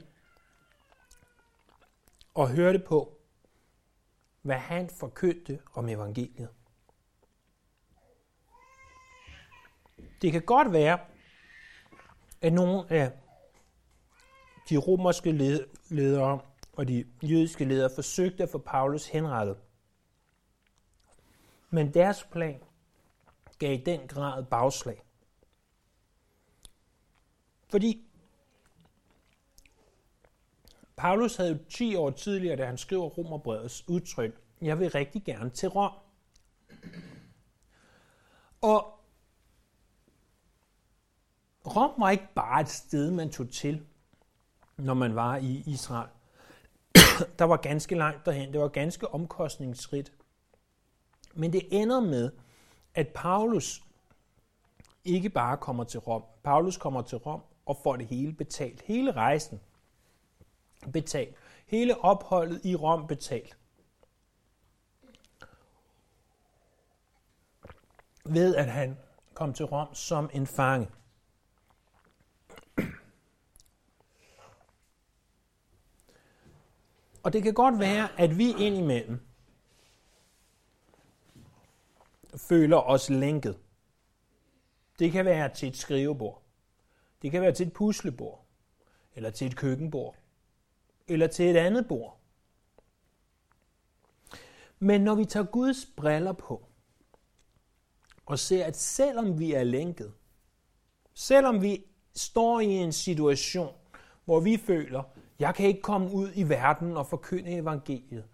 og 2.35 2.50
hørte 2.50 2.78
på, 2.78 3.18
hvad 4.42 4.56
han 4.56 4.90
forkyndte 4.90 5.58
om 5.75 5.88
evangeliet. 5.88 6.49
Det 10.23 10.32
kan 10.32 10.42
godt 10.42 10.73
være, 10.73 10.99
at 12.40 12.52
nogle 12.52 12.92
af 12.92 13.12
de 14.70 14.76
romerske 14.76 15.32
ledere 15.88 16.40
og 16.73 16.88
de 16.88 17.04
jødiske 17.23 17.64
ledere 17.64 17.90
forsøgte 17.94 18.42
at 18.42 18.50
få 18.50 18.58
Paulus 18.58 19.06
henrettet. 19.06 19.56
Men 21.70 21.94
deres 21.94 22.25
plan 22.32 22.61
gav 23.59 23.75
i 23.75 23.83
den 23.83 24.09
grad 24.09 24.45
bagslag. 24.45 25.03
Fordi 27.71 28.05
Paulus 30.97 31.37
havde 31.37 31.50
jo 31.50 31.59
10 31.71 31.95
år 31.95 32.11
tidligere, 32.11 32.57
da 32.57 32.67
han 32.67 32.79
skriver 32.79 33.09
Romerbrevets 33.09 33.88
udtryk, 33.88 34.41
jeg 34.62 34.79
vil 34.79 34.91
rigtig 34.91 35.25
gerne 35.25 35.50
til 35.50 35.69
Rom. 35.69 35.93
Og 38.61 39.00
Rom 41.67 42.00
var 42.00 42.11
ikke 42.11 42.29
bare 42.35 42.61
et 42.61 42.69
sted, 42.69 43.11
man 43.11 43.31
tog 43.31 43.50
til, 43.50 43.87
når 44.77 44.95
man 44.95 45.15
var 45.15 45.37
i 45.37 45.62
Israel. 45.67 46.09
Der 47.38 47.45
var 47.45 47.57
ganske 47.57 47.95
langt 47.95 48.27
derhen. 48.27 48.53
Det 48.53 48.61
var 48.61 48.69
ganske 48.69 49.09
omkostningsrigt. 49.09 50.12
Men 51.35 51.53
det 51.53 51.62
ender 51.71 52.00
med, 52.00 52.31
at 52.99 53.09
Paulus 53.09 53.83
ikke 55.05 55.31
bare 55.31 55.57
kommer 55.57 55.85
til 55.85 56.00
Rom. 56.00 56.23
Paulus 56.43 56.76
kommer 56.76 57.02
til 57.02 57.19
Rom 57.19 57.43
og 57.67 57.76
får 57.83 57.97
det 57.97 58.07
hele 58.07 58.33
betalt. 58.33 58.83
Hele 58.83 59.12
rejsen 59.12 59.61
betalt. 60.93 61.37
Hele 61.67 62.05
opholdet 62.05 62.64
i 62.64 62.76
Rom 62.76 63.07
betalt. 63.07 63.59
Ved 68.25 68.55
at 68.55 68.71
han 68.71 68.99
kom 69.35 69.52
til 69.52 69.64
Rom 69.64 69.95
som 69.95 70.31
en 70.33 70.47
fange. 70.47 70.88
Og 77.23 77.33
det 77.33 77.43
kan 77.43 77.55
godt 77.55 77.78
være, 77.78 78.21
at 78.21 78.38
vi 78.38 78.50
indimellem 78.50 79.27
føler 82.38 82.76
os 82.76 83.11
lænket. 83.11 83.59
Det 84.99 85.12
kan 85.12 85.25
være 85.25 85.54
til 85.54 85.68
et 85.68 85.76
skrivebord. 85.76 86.42
Det 87.23 87.30
kan 87.30 87.42
være 87.42 87.52
til 87.52 87.66
et 87.66 87.73
puslebord. 87.73 88.45
Eller 89.14 89.30
til 89.30 89.47
et 89.47 89.57
køkkenbord. 89.57 90.16
Eller 91.09 91.26
til 91.26 91.50
et 91.50 91.57
andet 91.57 91.88
bord. 91.88 92.21
Men 94.78 95.00
når 95.00 95.14
vi 95.14 95.25
tager 95.25 95.47
Guds 95.47 95.87
briller 95.97 96.33
på, 96.33 96.64
og 98.26 98.38
ser, 98.38 98.64
at 98.64 98.76
selvom 98.76 99.38
vi 99.38 99.52
er 99.52 99.64
lænket, 99.64 100.12
selvom 101.14 101.62
vi 101.62 101.85
står 102.14 102.61
i 102.61 102.66
en 102.66 102.92
situation, 102.92 103.75
hvor 104.25 104.40
vi 104.40 104.57
føler, 104.57 105.02
jeg 105.38 105.54
kan 105.54 105.66
ikke 105.66 105.83
komme 105.83 106.12
ud 106.12 106.30
i 106.35 106.49
verden 106.49 106.97
og 106.97 107.07
forkynde 107.07 107.50
evangeliet, 107.50 108.25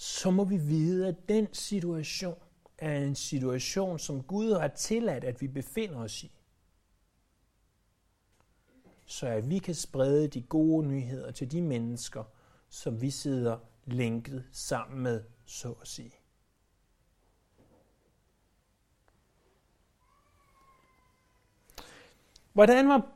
så 0.00 0.30
må 0.30 0.44
vi 0.44 0.56
vide, 0.56 1.08
at 1.08 1.28
den 1.28 1.54
situation 1.54 2.38
er 2.78 2.98
en 2.98 3.14
situation, 3.14 3.98
som 3.98 4.22
Gud 4.22 4.52
har 4.52 4.68
tilladt, 4.68 5.24
at 5.24 5.40
vi 5.40 5.48
befinder 5.48 5.98
os 5.98 6.24
i. 6.24 6.32
Så 9.06 9.26
at 9.26 9.50
vi 9.50 9.58
kan 9.58 9.74
sprede 9.74 10.28
de 10.28 10.42
gode 10.42 10.86
nyheder 10.88 11.30
til 11.30 11.52
de 11.52 11.62
mennesker, 11.62 12.24
som 12.68 13.00
vi 13.00 13.10
sidder 13.10 13.58
lænket 13.84 14.44
sammen 14.52 15.02
med, 15.02 15.24
så 15.44 15.72
at 15.80 15.88
sige. 15.88 16.14
Hvordan 22.52 22.88
var 22.88 23.06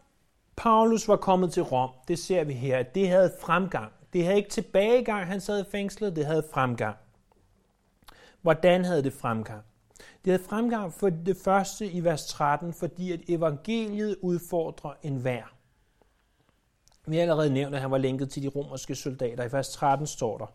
Paulus 0.57 1.09
var 1.09 1.17
kommet 1.17 1.53
til 1.53 1.63
Rom, 1.63 1.91
det 2.09 2.19
ser 2.19 2.45
vi 2.45 2.53
her, 2.53 2.79
at 2.79 2.95
det 2.95 3.09
havde 3.09 3.35
fremgang. 3.41 3.93
Det 4.13 4.25
havde 4.25 4.37
ikke 4.37 4.51
tilbagegang, 4.51 5.27
han 5.27 5.41
sad 5.41 5.61
i 5.67 5.71
fængslet, 5.71 6.17
det 6.17 6.27
havde 6.27 6.45
fremgang. 6.53 6.97
Hvordan 8.41 8.85
havde 8.85 9.03
det 9.03 9.13
fremgang? 9.13 9.63
Det 10.25 10.33
havde 10.33 10.45
fremgang 10.45 10.93
for 10.93 11.11
det 11.11 11.37
første 11.37 11.91
i 11.91 12.05
vers 12.05 12.27
13, 12.27 12.73
fordi 12.73 13.13
at 13.13 13.21
evangeliet 13.29 14.17
udfordrer 14.21 14.95
enhver. 15.03 15.55
Vi 17.07 17.17
har 17.17 17.23
allerede 17.23 17.51
nævnt, 17.51 17.75
at 17.75 17.81
han 17.81 17.91
var 17.91 17.99
lænket 17.99 18.31
til 18.31 18.43
de 18.43 18.49
romerske 18.49 18.95
soldater. 18.95 19.45
I 19.45 19.53
vers 19.53 19.73
13 19.73 20.07
står 20.07 20.39
der, 20.39 20.47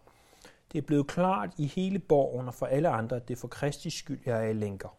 det 0.71 0.77
er 0.77 0.81
blevet 0.81 1.07
klart 1.07 1.49
i 1.57 1.65
hele 1.65 1.99
borgen 1.99 2.47
og 2.47 2.53
for 2.53 2.65
alle 2.65 2.89
andre, 2.89 3.15
at 3.15 3.27
det 3.27 3.35
er 3.35 3.39
for 3.39 3.47
Kristi 3.47 3.89
skyld, 3.89 4.19
jeg 4.25 4.45
er 4.45 4.49
i 4.49 4.53
lænker. 4.53 4.97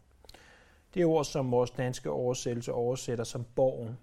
Det 0.94 1.02
er 1.02 1.06
ord, 1.06 1.24
som 1.24 1.50
vores 1.50 1.70
danske 1.70 2.10
oversættelse 2.10 2.72
oversætter 2.72 3.24
som 3.24 3.44
borgen 3.44 3.98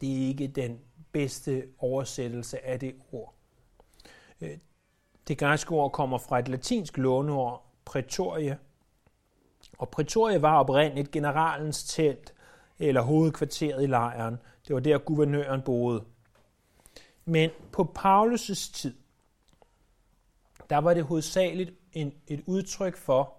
det 0.00 0.12
er 0.12 0.26
ikke 0.28 0.46
den 0.46 0.80
bedste 1.14 1.68
oversættelse 1.78 2.64
af 2.64 2.80
det 2.80 2.94
ord. 3.12 3.34
Øh, 4.40 4.58
det 5.28 5.38
græske 5.38 5.70
ord 5.70 5.92
kommer 5.92 6.18
fra 6.18 6.38
et 6.38 6.48
latinsk 6.48 6.98
låneord, 6.98 7.66
prætorie. 7.84 8.58
Og 9.78 9.88
prætorie 9.88 10.42
var 10.42 10.58
oprindeligt 10.58 11.10
generalens 11.10 11.84
telt 11.84 12.34
eller 12.78 13.02
hovedkvarteret 13.02 13.82
i 13.82 13.86
lejren. 13.86 14.38
Det 14.68 14.74
var 14.74 14.80
der 14.80 14.98
guvernøren 14.98 15.62
boede. 15.62 16.04
Men 17.24 17.50
på 17.72 17.94
Paulus' 17.98 18.72
tid, 18.72 18.94
der 20.70 20.78
var 20.78 20.94
det 20.94 21.04
hovedsageligt 21.04 21.72
en, 21.92 22.14
et 22.26 22.42
udtryk 22.46 22.96
for 22.96 23.34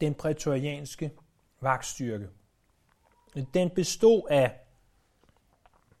den 0.00 0.14
prætorianske 0.14 1.12
vagtstyrke. 1.60 2.28
Den 3.54 3.70
bestod 3.70 4.22
af 4.30 4.60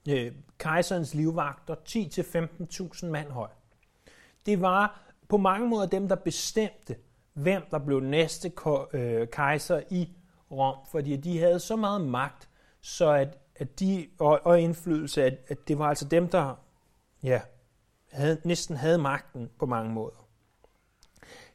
øh, 0.08 0.32
kejserens 0.58 1.14
livvagter, 1.14 1.74
10-15.000 1.88 3.06
mand 3.06 3.30
høj. 3.30 3.48
Det 4.46 4.60
var 4.60 5.00
på 5.28 5.36
mange 5.36 5.68
måder 5.68 5.86
dem, 5.86 6.08
der 6.08 6.16
bestemte, 6.16 6.96
hvem 7.32 7.62
der 7.70 7.78
blev 7.78 8.00
næste 8.00 8.52
øh, 8.92 9.28
kejser 9.28 9.82
i 9.90 10.08
Rom, 10.50 10.76
fordi 10.90 11.16
de 11.16 11.38
havde 11.38 11.60
så 11.60 11.76
meget 11.76 12.00
magt, 12.00 12.48
så 12.80 13.10
at, 13.10 13.38
at 13.56 13.80
de, 13.80 14.06
og, 14.18 14.40
og 14.44 14.60
indflydelse, 14.60 15.24
at, 15.24 15.38
at 15.48 15.68
det 15.68 15.78
var 15.78 15.88
altså 15.88 16.04
dem, 16.04 16.28
der 16.28 16.54
ja, 17.22 17.40
havde, 18.12 18.40
næsten 18.44 18.76
havde 18.76 18.98
magten 18.98 19.50
på 19.58 19.66
mange 19.66 19.92
måder. 19.92 20.28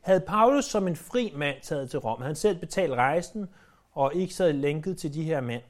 Havde 0.02 0.20
Paulus 0.20 0.66
som 0.66 0.88
en 0.88 0.96
fri 0.96 1.34
mand 1.36 1.62
taget 1.62 1.90
til 1.90 2.00
Rom, 2.00 2.18
havde 2.18 2.30
han 2.30 2.36
selv 2.36 2.60
betalt 2.60 2.94
rejsen, 2.94 3.50
og 3.92 4.16
ikke 4.16 4.34
sad 4.34 4.54
lænket 4.54 4.98
til 4.98 5.14
de 5.14 5.24
her 5.24 5.42
mænd, 5.42 5.64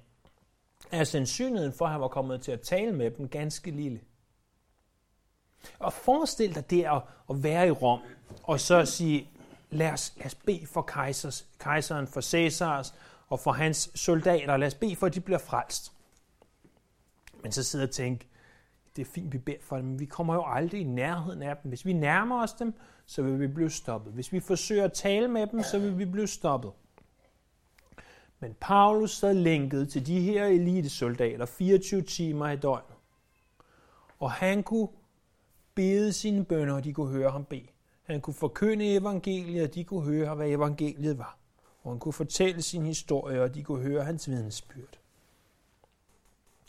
er 0.92 1.04
sandsynligheden 1.04 1.74
for, 1.74 1.86
at 1.86 1.92
han 1.92 2.02
var 2.02 2.08
kommet 2.08 2.42
til 2.42 2.52
at 2.52 2.62
tale 2.62 2.92
med 2.92 3.12
dem 3.12 3.28
ganske 3.28 3.72
lille. 3.72 4.00
Og 5.80 5.94
forestil 5.94 6.56
dig 6.56 6.70
det 6.70 6.84
at, 6.84 7.02
at 7.30 7.44
være 7.44 7.68
i 7.68 7.72
Rom, 7.72 8.00
og 8.44 8.60
så 8.60 8.86
sige, 8.86 9.30
lad 9.70 9.92
os, 9.92 10.14
lad 10.18 10.26
os 10.26 10.36
bede 10.36 10.68
for 10.68 10.82
kejsers, 10.82 11.48
kejseren, 11.60 12.08
for 12.08 12.22
Cæsars 12.22 12.94
og 13.30 13.40
for 13.40 13.52
hans 13.52 13.92
soldater. 13.96 14.58
Lad 14.58 14.68
os 14.68 14.76
bede 14.76 14.96
for, 14.96 15.06
at 15.08 15.16
de 15.16 15.22
bliver 15.22 15.38
frelst. 15.38 15.92
Men 17.44 17.52
så 17.52 17.64
sidder 17.64 17.86
og 17.86 17.92
tænker, 17.92 18.28
det 18.96 19.02
er 19.02 19.12
fint, 19.12 19.34
vi 19.34 19.38
beder 19.38 19.58
for 19.62 19.76
dem, 19.76 19.86
men 19.86 20.00
vi 20.00 20.06
kommer 20.06 20.34
jo 20.34 20.44
aldrig 20.46 20.82
i 20.82 20.84
nærheden 20.84 21.44
af 21.44 21.58
dem. 21.58 21.70
Hvis 21.70 21.86
vi 21.86 21.94
nærmer 21.94 22.44
os 22.44 22.54
dem, 22.54 22.74
så 23.06 23.22
vil 23.22 23.40
vi 23.40 23.48
blive 23.48 23.70
stoppet. 23.70 24.14
Hvis 24.14 24.34
vi 24.34 24.40
forsøger 24.40 24.84
at 24.84 24.94
tale 24.94 25.28
med 25.28 25.48
dem, 25.48 25.64
så 25.64 25.80
vil 25.80 25.98
vi 25.98 26.06
blive 26.06 26.28
stoppet. 26.28 26.72
Men 28.42 28.56
Paulus 28.60 29.12
sad 29.12 29.34
lænket 29.34 29.90
til 29.90 30.06
de 30.06 30.22
her 30.22 30.46
elitesoldater 30.46 31.46
24 31.46 32.02
timer 32.02 32.50
i 32.50 32.56
døgnet. 32.56 32.98
Og 34.20 34.32
han 34.32 34.64
kunne 34.64 34.88
bede 35.76 36.14
sine 36.14 36.46
bønder, 36.46 36.76
og 36.76 36.84
de 36.84 36.94
kunne 36.94 37.12
høre 37.12 37.32
ham 37.32 37.46
bede. 37.46 37.68
Han 38.04 38.22
kunne 38.22 38.34
forkynde 38.34 38.96
evangeliet, 38.96 39.64
og 39.64 39.76
de 39.76 39.84
kunne 39.84 40.04
høre, 40.04 40.36
hvad 40.36 40.50
evangeliet 40.50 41.18
var. 41.18 41.38
Og 41.84 41.92
han 41.92 42.00
kunne 42.00 42.14
fortælle 42.14 42.62
sin 42.62 42.86
historie, 42.86 43.42
og 43.42 43.56
de 43.56 43.64
kunne 43.64 43.84
høre 43.84 44.04
hans 44.04 44.30
vidnesbyrd. 44.30 45.00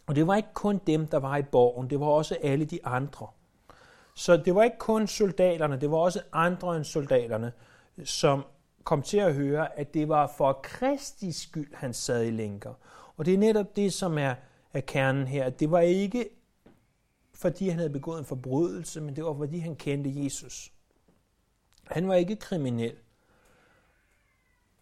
Og 0.06 0.16
det 0.16 0.26
var 0.26 0.36
ikke 0.36 0.54
kun 0.54 0.80
dem, 0.86 1.06
der 1.06 1.18
var 1.18 1.36
i 1.36 1.42
borgen, 1.42 1.90
det 1.90 2.00
var 2.00 2.06
også 2.06 2.38
alle 2.42 2.64
de 2.64 2.86
andre. 2.86 3.26
Så 4.14 4.36
det 4.36 4.54
var 4.54 4.62
ikke 4.62 4.78
kun 4.78 5.06
soldaterne, 5.06 5.80
det 5.80 5.90
var 5.90 5.96
også 5.96 6.22
andre 6.32 6.76
end 6.76 6.84
soldaterne, 6.84 7.52
som 8.04 8.44
kom 8.84 9.02
til 9.02 9.16
at 9.16 9.34
høre, 9.34 9.78
at 9.78 9.94
det 9.94 10.08
var 10.08 10.26
for 10.36 10.60
Kristi 10.62 11.32
skyld, 11.32 11.74
han 11.74 11.94
sad 11.94 12.24
i 12.24 12.30
lænker. 12.30 12.74
Og 13.16 13.26
det 13.26 13.34
er 13.34 13.38
netop 13.38 13.76
det, 13.76 13.92
som 13.92 14.18
er, 14.18 14.34
er 14.72 14.80
kernen 14.80 15.26
her. 15.26 15.50
Det 15.50 15.70
var 15.70 15.80
ikke, 15.80 16.28
fordi 17.34 17.68
han 17.68 17.78
havde 17.78 17.90
begået 17.90 18.18
en 18.18 18.24
forbrydelse, 18.24 19.00
men 19.00 19.16
det 19.16 19.24
var, 19.24 19.34
fordi 19.34 19.58
han 19.58 19.76
kendte 19.76 20.24
Jesus. 20.24 20.72
Han 21.84 22.08
var 22.08 22.14
ikke 22.14 22.36
kriminel. 22.36 22.96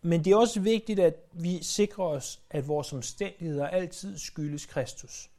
Men 0.02 0.24
det 0.24 0.32
er 0.32 0.36
også 0.36 0.60
vigtigt, 0.60 1.00
at 1.00 1.14
vi 1.32 1.62
sikrer 1.62 2.04
os, 2.04 2.40
at 2.50 2.68
vores 2.68 2.92
omstændigheder 2.92 3.66
altid 3.66 4.18
skyldes 4.18 4.66
Kristus. 4.66 5.30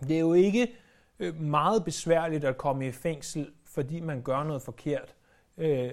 Det 0.00 0.16
er 0.16 0.20
jo 0.20 0.32
ikke 0.32 0.74
øh, 1.18 1.40
meget 1.40 1.84
besværligt 1.84 2.44
at 2.44 2.58
komme 2.58 2.88
i 2.88 2.92
fængsel, 2.92 3.52
fordi 3.64 4.00
man 4.00 4.22
gør 4.22 4.42
noget 4.42 4.62
forkert. 4.62 5.14
Øh, 5.56 5.92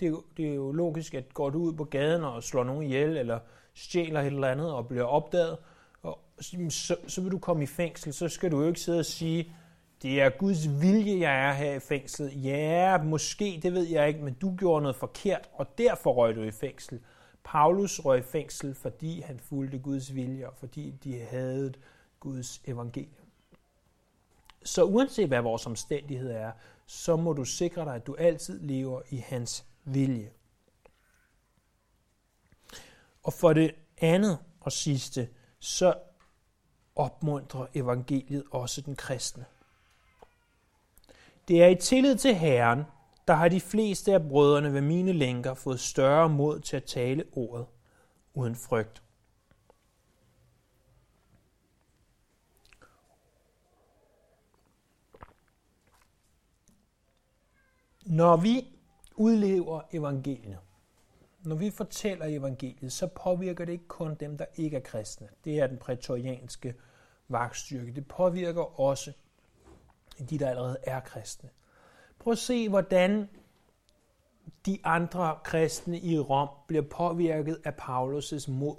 det 0.00 0.06
er, 0.06 0.10
jo, 0.10 0.22
det 0.36 0.50
er 0.50 0.54
jo 0.54 0.72
logisk, 0.72 1.14
at 1.14 1.34
går 1.34 1.50
du 1.50 1.58
ud 1.58 1.72
på 1.72 1.84
gaden 1.84 2.24
og 2.24 2.42
slår 2.42 2.64
nogen 2.64 2.82
ihjel, 2.82 3.16
eller 3.16 3.38
stjæler 3.74 4.20
et 4.20 4.26
eller 4.26 4.48
andet 4.48 4.72
og 4.72 4.88
bliver 4.88 5.04
opdaget, 5.04 5.56
og 6.02 6.18
så, 6.40 6.96
så 7.06 7.20
vil 7.20 7.32
du 7.32 7.38
komme 7.38 7.62
i 7.62 7.66
fængsel, 7.66 8.12
så 8.12 8.28
skal 8.28 8.50
du 8.50 8.60
jo 8.60 8.68
ikke 8.68 8.80
sidde 8.80 8.98
og 8.98 9.06
sige, 9.06 9.52
det 10.02 10.20
er 10.20 10.30
Guds 10.30 10.80
vilje, 10.80 11.20
jeg 11.20 11.48
er 11.48 11.52
her 11.52 11.74
i 11.74 11.80
fængslet. 11.80 12.44
Ja, 12.44 13.02
måske, 13.02 13.60
det 13.62 13.72
ved 13.72 13.86
jeg 13.86 14.08
ikke, 14.08 14.20
men 14.20 14.34
du 14.34 14.56
gjorde 14.56 14.82
noget 14.82 14.96
forkert, 14.96 15.50
og 15.52 15.78
derfor 15.78 16.12
røg 16.12 16.36
du 16.36 16.42
i 16.42 16.50
fængsel. 16.50 17.00
Paulus 17.44 18.00
røg 18.04 18.18
i 18.18 18.22
fængsel, 18.22 18.74
fordi 18.74 19.20
han 19.20 19.38
fulgte 19.38 19.78
Guds 19.78 20.14
vilje, 20.14 20.46
og 20.46 20.54
fordi 20.56 20.94
de 21.04 21.20
havde 21.30 21.72
Guds 22.20 22.62
evangelium. 22.64 23.28
Så 24.64 24.84
uanset 24.84 25.28
hvad 25.28 25.40
vores 25.40 25.66
omstændighed 25.66 26.30
er, 26.30 26.52
så 26.86 27.16
må 27.16 27.32
du 27.32 27.44
sikre 27.44 27.84
dig, 27.84 27.94
at 27.94 28.06
du 28.06 28.14
altid 28.14 28.60
lever 28.60 29.00
i 29.10 29.16
hans 29.16 29.64
vilje. 29.84 30.30
Og 33.22 33.32
for 33.32 33.52
det 33.52 33.74
andet 33.98 34.38
og 34.60 34.72
sidste, 34.72 35.28
så 35.58 35.94
opmuntrer 36.96 37.66
evangeliet 37.74 38.44
også 38.50 38.80
den 38.80 38.96
kristne. 38.96 39.44
Det 41.48 41.62
er 41.62 41.68
i 41.68 41.74
tillid 41.74 42.16
til 42.16 42.34
Herren, 42.34 42.84
der 43.28 43.34
har 43.34 43.48
de 43.48 43.60
fleste 43.60 44.12
af 44.12 44.28
brødrene 44.28 44.72
ved 44.72 44.80
mine 44.80 45.12
lænker 45.12 45.54
fået 45.54 45.80
større 45.80 46.28
mod 46.28 46.60
til 46.60 46.76
at 46.76 46.84
tale 46.84 47.24
ordet 47.32 47.66
uden 48.34 48.56
frygt. 48.56 49.02
Når 58.06 58.36
vi 58.36 58.73
udlever 59.16 59.80
evangeliet, 59.92 60.58
når 61.44 61.56
vi 61.56 61.70
fortæller 61.70 62.26
evangeliet, 62.26 62.92
så 62.92 63.06
påvirker 63.06 63.64
det 63.64 63.72
ikke 63.72 63.88
kun 63.88 64.14
dem, 64.14 64.38
der 64.38 64.46
ikke 64.56 64.76
er 64.76 64.80
kristne. 64.80 65.28
Det 65.44 65.60
er 65.60 65.66
den 65.66 65.78
prætorianske 65.78 66.74
vagtstyrke. 67.28 67.92
Det 67.92 68.08
påvirker 68.08 68.80
også 68.80 69.12
de, 70.30 70.38
der 70.38 70.50
allerede 70.50 70.76
er 70.82 71.00
kristne. 71.00 71.50
Prøv 72.18 72.32
at 72.32 72.38
se, 72.38 72.68
hvordan 72.68 73.28
de 74.66 74.78
andre 74.84 75.38
kristne 75.44 76.00
i 76.00 76.18
Rom 76.18 76.48
bliver 76.66 76.82
påvirket 76.82 77.60
af 77.64 77.72
Paulus' 77.72 78.50
mod. 78.50 78.76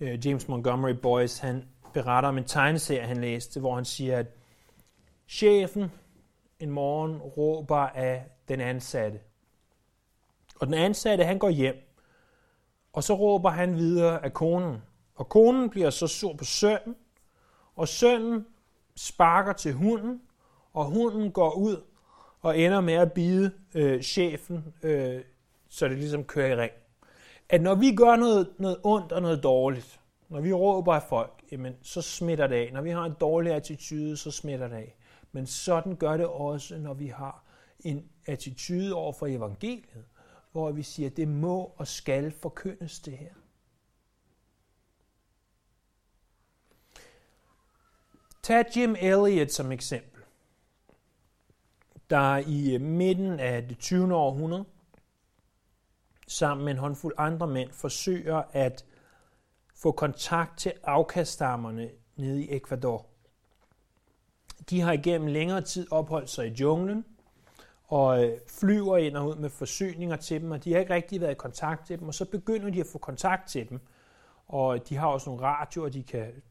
Øh, 0.00 0.26
James 0.26 0.48
Montgomery 0.48 0.94
Boyce, 1.02 1.42
han 1.42 1.68
beretter 1.92 2.28
om 2.28 2.38
en 2.38 2.44
tegneserie, 2.44 3.06
han 3.06 3.20
læste, 3.20 3.60
hvor 3.60 3.74
han 3.74 3.84
siger, 3.84 4.18
at 4.18 4.26
chefen 5.28 5.92
en 6.58 6.70
morgen 6.70 7.16
råber 7.16 7.76
af 7.76 8.24
den 8.48 8.60
ansatte. 8.60 9.20
Og 10.60 10.66
den 10.66 10.74
ansatte, 10.74 11.24
han 11.24 11.38
går 11.38 11.50
hjem, 11.50 11.76
og 12.92 13.04
så 13.04 13.14
råber 13.14 13.50
han 13.50 13.76
videre 13.76 14.24
af 14.24 14.32
konen. 14.32 14.82
Og 15.14 15.28
konen 15.28 15.70
bliver 15.70 15.90
så 15.90 16.06
sur 16.06 16.36
på 16.36 16.44
sønnen, 16.44 16.96
og 17.76 17.88
sønnen 17.88 18.46
sparker 18.96 19.52
til 19.52 19.72
hunden, 19.72 20.22
og 20.72 20.84
hunden 20.84 21.32
går 21.32 21.52
ud 21.52 21.84
og 22.40 22.58
ender 22.58 22.80
med 22.80 22.94
at 22.94 23.12
bide 23.12 23.52
øh, 23.74 24.02
chefen, 24.02 24.74
øh, 24.82 25.20
så 25.68 25.88
det 25.88 25.98
ligesom 25.98 26.24
kører 26.24 26.48
i 26.48 26.56
ring. 26.56 26.72
At 27.48 27.62
når 27.62 27.74
vi 27.74 27.94
gør 27.94 28.16
noget, 28.16 28.48
noget 28.58 28.78
ondt 28.84 29.12
og 29.12 29.22
noget 29.22 29.42
dårligt, 29.42 30.00
når 30.28 30.40
vi 30.40 30.52
råber 30.52 30.94
af 30.94 31.02
folk, 31.02 31.39
jamen, 31.50 31.76
så 31.82 32.02
smitter 32.02 32.46
det 32.46 32.56
af. 32.56 32.72
Når 32.72 32.80
vi 32.80 32.90
har 32.90 33.04
en 33.04 33.14
dårlig 33.20 33.52
attitude, 33.52 34.16
så 34.16 34.30
smitter 34.30 34.68
det 34.68 34.76
af. 34.76 34.96
Men 35.32 35.46
sådan 35.46 35.96
gør 35.96 36.16
det 36.16 36.26
også, 36.26 36.78
når 36.78 36.94
vi 36.94 37.06
har 37.06 37.44
en 37.80 38.10
attitude 38.26 38.94
over 38.94 39.12
for 39.12 39.26
evangeliet, 39.26 40.04
hvor 40.52 40.72
vi 40.72 40.82
siger, 40.82 41.10
at 41.10 41.16
det 41.16 41.28
må 41.28 41.72
og 41.76 41.86
skal 41.86 42.32
forkyndes 42.32 43.00
det 43.00 43.18
her. 43.18 43.34
Tag 48.42 48.64
Jim 48.76 48.96
Elliot 49.00 49.50
som 49.50 49.72
eksempel, 49.72 50.22
der 52.10 52.36
i 52.36 52.74
øh, 52.74 52.80
midten 52.80 53.40
af 53.40 53.68
det 53.68 53.78
20. 53.78 54.14
århundrede, 54.14 54.64
sammen 56.28 56.64
med 56.64 56.72
en 56.72 56.78
håndfuld 56.78 57.14
andre 57.18 57.46
mænd, 57.46 57.70
forsøger 57.70 58.42
at 58.52 58.84
få 59.82 59.92
kontakt 59.92 60.58
til 60.58 60.72
afkaststammerne 60.84 61.90
nede 62.16 62.44
i 62.44 62.56
Ecuador. 62.56 63.06
De 64.70 64.80
har 64.80 64.92
igennem 64.92 65.28
længere 65.28 65.60
tid 65.60 65.92
opholdt 65.92 66.30
sig 66.30 66.46
i 66.46 66.50
junglen, 66.50 67.04
og 67.84 68.24
øh, 68.24 68.38
flyver 68.48 68.96
ind 68.96 69.16
og 69.16 69.28
ud 69.28 69.36
med 69.36 69.50
forsyninger 69.50 70.16
til 70.16 70.40
dem, 70.40 70.50
og 70.50 70.64
de 70.64 70.72
har 70.72 70.80
ikke 70.80 70.94
rigtig 70.94 71.20
været 71.20 71.30
i 71.30 71.34
kontakt 71.34 71.86
til 71.86 71.98
dem, 71.98 72.08
og 72.08 72.14
så 72.14 72.24
begynder 72.24 72.70
de 72.70 72.80
at 72.80 72.86
få 72.86 72.98
kontakt 72.98 73.48
til 73.48 73.68
dem. 73.68 73.80
Og 74.48 74.74
øh, 74.74 74.80
de 74.88 74.96
har 74.96 75.06
også 75.06 75.30
nogle 75.30 75.42
radioer, 75.42 75.88
de 75.88 76.02
kan 76.02 76.42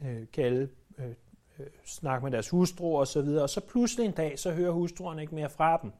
øh, 0.00 0.26
kalde, 0.32 0.68
øh, 0.98 1.10
øh, 1.58 1.66
snakke 1.84 2.24
med 2.24 2.32
deres 2.32 2.48
hustruer 2.48 3.00
og 3.00 3.06
så 3.06 3.22
videre. 3.22 3.42
Og 3.42 3.50
så 3.50 3.60
pludselig 3.60 4.06
en 4.06 4.12
dag, 4.12 4.38
så 4.38 4.52
hører 4.52 4.72
hustruerne 4.72 5.22
ikke 5.22 5.34
mere 5.34 5.50
fra 5.50 5.78
dem. 5.82 5.92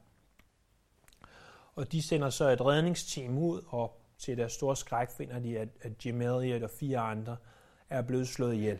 Og 1.75 1.91
de 1.91 2.01
sender 2.01 2.29
så 2.29 2.49
et 2.49 2.61
redningsteam 2.61 3.37
ud, 3.37 3.61
og 3.67 4.04
til 4.17 4.37
deres 4.37 4.51
store 4.51 4.75
skræk 4.75 5.09
finder 5.09 5.39
de, 5.39 5.59
at, 5.59 5.69
at 5.81 6.05
Jim 6.05 6.21
Elliot 6.21 6.63
og 6.63 6.69
fire 6.69 6.99
andre 6.99 7.37
er 7.89 8.01
blevet 8.01 8.27
slået 8.27 8.53
ihjel 8.53 8.79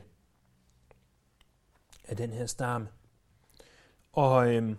af 2.08 2.18
den 2.18 2.34
her 2.34 2.46
stamme. 2.46 2.88
Og 4.14 4.54
øhm, 4.56 4.78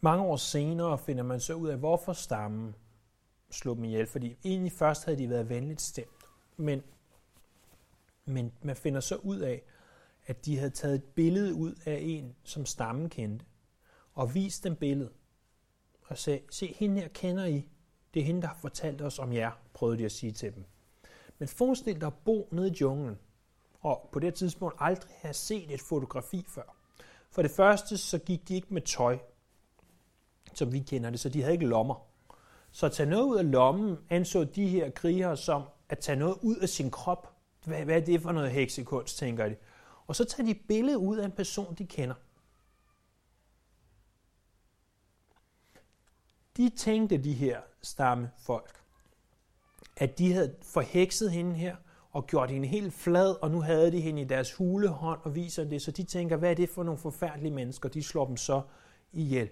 mange 0.00 0.24
år 0.24 0.36
senere 0.36 0.98
finder 0.98 1.22
man 1.22 1.40
så 1.40 1.54
ud 1.54 1.68
af, 1.68 1.78
hvorfor 1.78 2.12
stammen 2.12 2.74
slog 3.50 3.76
dem 3.76 3.84
ihjel. 3.84 4.06
Fordi 4.06 4.36
egentlig 4.44 4.72
først 4.72 5.04
havde 5.04 5.18
de 5.18 5.30
været 5.30 5.48
venligt 5.48 5.80
stemt. 5.80 6.24
Men, 6.56 6.82
men 8.24 8.52
man 8.62 8.76
finder 8.76 9.00
så 9.00 9.16
ud 9.16 9.38
af, 9.38 9.62
at 10.26 10.44
de 10.44 10.58
havde 10.58 10.70
taget 10.70 10.94
et 10.94 11.04
billede 11.04 11.54
ud 11.54 11.74
af 11.86 11.98
en, 12.02 12.36
som 12.44 12.66
stammen 12.66 13.10
kendte, 13.10 13.44
og 14.18 14.34
vis 14.34 14.60
dem 14.60 14.76
billedet. 14.76 15.12
Og 16.02 16.18
sagde, 16.18 16.40
se, 16.50 16.74
hende 16.78 17.00
her 17.00 17.08
kender 17.08 17.44
I. 17.44 17.68
Det 18.14 18.20
er 18.20 18.24
hende, 18.24 18.42
der 18.42 18.48
har 18.48 18.58
fortalt 18.60 19.02
os 19.02 19.18
om 19.18 19.32
jer, 19.32 19.50
prøvede 19.74 19.98
de 19.98 20.04
at 20.04 20.12
sige 20.12 20.32
til 20.32 20.54
dem. 20.54 20.64
Men 21.38 21.48
forestil 21.48 22.00
dig 22.00 22.06
at 22.06 22.14
bo 22.24 22.48
nede 22.52 22.68
i 22.68 22.76
junglen, 22.80 23.18
og 23.80 24.08
på 24.12 24.18
det 24.18 24.34
tidspunkt 24.34 24.76
aldrig 24.78 25.10
have 25.18 25.34
set 25.34 25.74
et 25.74 25.80
fotografi 25.80 26.44
før. 26.48 26.76
For 27.30 27.42
det 27.42 27.50
første, 27.50 27.96
så 27.96 28.18
gik 28.18 28.48
de 28.48 28.54
ikke 28.54 28.74
med 28.74 28.82
tøj, 28.82 29.18
som 30.54 30.72
vi 30.72 30.78
kender 30.78 31.10
det, 31.10 31.20
så 31.20 31.28
de 31.28 31.42
havde 31.42 31.54
ikke 31.54 31.66
lommer. 31.66 32.06
Så 32.72 32.86
at 32.86 32.92
tage 32.92 33.10
noget 33.10 33.24
ud 33.24 33.36
af 33.36 33.50
lommen, 33.50 33.96
anså 34.10 34.44
de 34.44 34.68
her 34.68 34.90
krigere 34.90 35.36
som 35.36 35.62
at 35.88 35.98
tage 35.98 36.18
noget 36.18 36.36
ud 36.42 36.56
af 36.56 36.68
sin 36.68 36.90
krop. 36.90 37.34
Hvad, 37.64 37.84
hvad 37.84 37.96
er 37.96 38.04
det 38.04 38.22
for 38.22 38.32
noget 38.32 38.50
heksekunst, 38.50 39.18
tænker 39.18 39.48
de. 39.48 39.56
Og 40.06 40.16
så 40.16 40.24
tager 40.24 40.46
de 40.46 40.54
billede 40.68 40.98
ud 40.98 41.16
af 41.18 41.24
en 41.24 41.32
person, 41.32 41.74
de 41.74 41.86
kender. 41.86 42.14
De 46.58 46.68
tænkte, 46.68 47.18
de 47.18 47.32
her 47.32 47.60
stammefolk, 47.82 48.80
at 49.96 50.18
de 50.18 50.32
havde 50.32 50.54
forhekset 50.62 51.32
hende 51.32 51.54
her, 51.54 51.76
og 52.10 52.26
gjort 52.26 52.50
hende 52.50 52.68
helt 52.68 52.92
flad, 52.92 53.42
og 53.42 53.50
nu 53.50 53.60
havde 53.60 53.92
de 53.92 54.00
hende 54.00 54.22
i 54.22 54.24
deres 54.24 54.54
hulehånd 54.54 55.20
og 55.22 55.34
viser 55.34 55.64
det, 55.64 55.82
så 55.82 55.90
de 55.90 56.02
tænker, 56.02 56.36
hvad 56.36 56.50
er 56.50 56.54
det 56.54 56.68
for 56.68 56.82
nogle 56.82 56.98
forfærdelige 56.98 57.52
mennesker? 57.52 57.88
De 57.88 58.02
slår 58.02 58.26
dem 58.26 58.36
så 58.36 58.62
ihjel. 59.12 59.48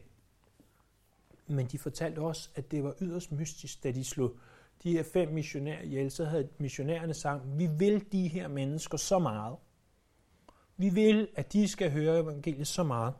Men 1.47 1.66
de 1.66 1.79
fortalte 1.79 2.19
også, 2.19 2.51
at 2.55 2.71
det 2.71 2.85
var 2.85 2.95
yderst 3.01 3.33
mystisk, 3.33 3.85
da 3.85 3.90
de 3.90 4.05
slog 4.05 4.37
de 4.83 4.92
her 4.92 5.03
fem 5.03 5.29
missionærer 5.29 5.83
ihjel, 5.83 6.11
så 6.11 6.25
havde 6.25 6.49
missionærerne 6.59 7.14
sagt, 7.14 7.59
vi 7.59 7.66
vil 7.66 8.12
de 8.12 8.29
her 8.29 8.49
mennesker 8.49 8.99
så 8.99 9.19
meget. 9.19 9.57
Vi 10.77 10.88
vil, 10.88 11.29
at 11.35 11.53
de 11.53 11.69
skal 11.69 11.90
høre 11.90 12.21
evangeliet 12.21 12.66
så 12.66 12.83
meget, 12.83 13.14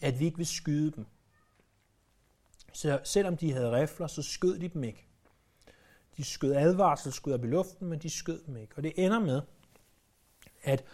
at 0.00 0.20
vi 0.20 0.24
ikke 0.24 0.36
vil 0.36 0.46
skyde 0.46 0.90
dem. 0.90 1.06
Så 2.82 3.00
selvom 3.04 3.36
de 3.36 3.52
havde 3.52 3.80
rifler, 3.80 4.06
så 4.06 4.22
skød 4.22 4.58
de 4.58 4.68
dem 4.68 4.84
ikke. 4.84 5.06
De 6.16 6.24
skød 6.24 6.54
advarselsskud 6.54 7.32
op 7.32 7.44
i 7.44 7.46
luften, 7.46 7.88
men 7.88 7.98
de 7.98 8.10
skød 8.10 8.42
dem 8.46 8.56
ikke. 8.56 8.76
Og 8.76 8.82
det 8.82 8.92
ender 8.96 9.20
med, 9.20 9.42
at 10.62 10.84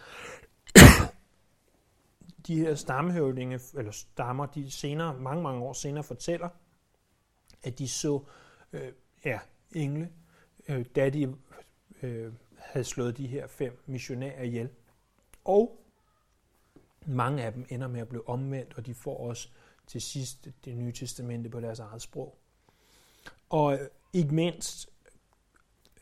de 2.47 2.59
her 2.59 2.75
stamhøvdinge, 2.75 3.59
eller 3.77 3.91
stammer, 3.91 4.45
de 4.45 4.71
senere, 4.71 5.19
mange, 5.19 5.43
mange 5.43 5.63
år 5.63 5.73
senere 5.73 6.03
fortæller, 6.03 6.49
at 7.63 7.79
de 7.79 7.87
så 7.87 8.23
øh, 8.73 8.91
ja, 9.25 9.39
engle, 9.71 10.11
øh, 10.67 10.85
da 10.95 11.09
de 11.09 11.35
øh, 12.01 12.33
havde 12.57 12.85
slået 12.85 13.17
de 13.17 13.27
her 13.27 13.47
fem 13.47 13.83
missionærer 13.85 14.43
ihjel. 14.43 14.69
Og 15.45 15.85
mange 17.05 17.43
af 17.43 17.53
dem 17.53 17.65
ender 17.69 17.87
med 17.87 18.01
at 18.01 18.09
blive 18.09 18.29
omvendt, 18.29 18.73
og 18.77 18.85
de 18.85 18.93
får 18.93 19.17
også 19.17 19.49
til 19.89 20.01
sidst 20.01 20.47
det 20.65 20.77
nye 20.77 20.91
testamente 20.91 21.49
på 21.49 21.59
deres 21.59 21.79
eget 21.79 22.01
sprog. 22.01 22.37
Og 23.49 23.79
ikke 24.13 24.35
mindst 24.35 24.89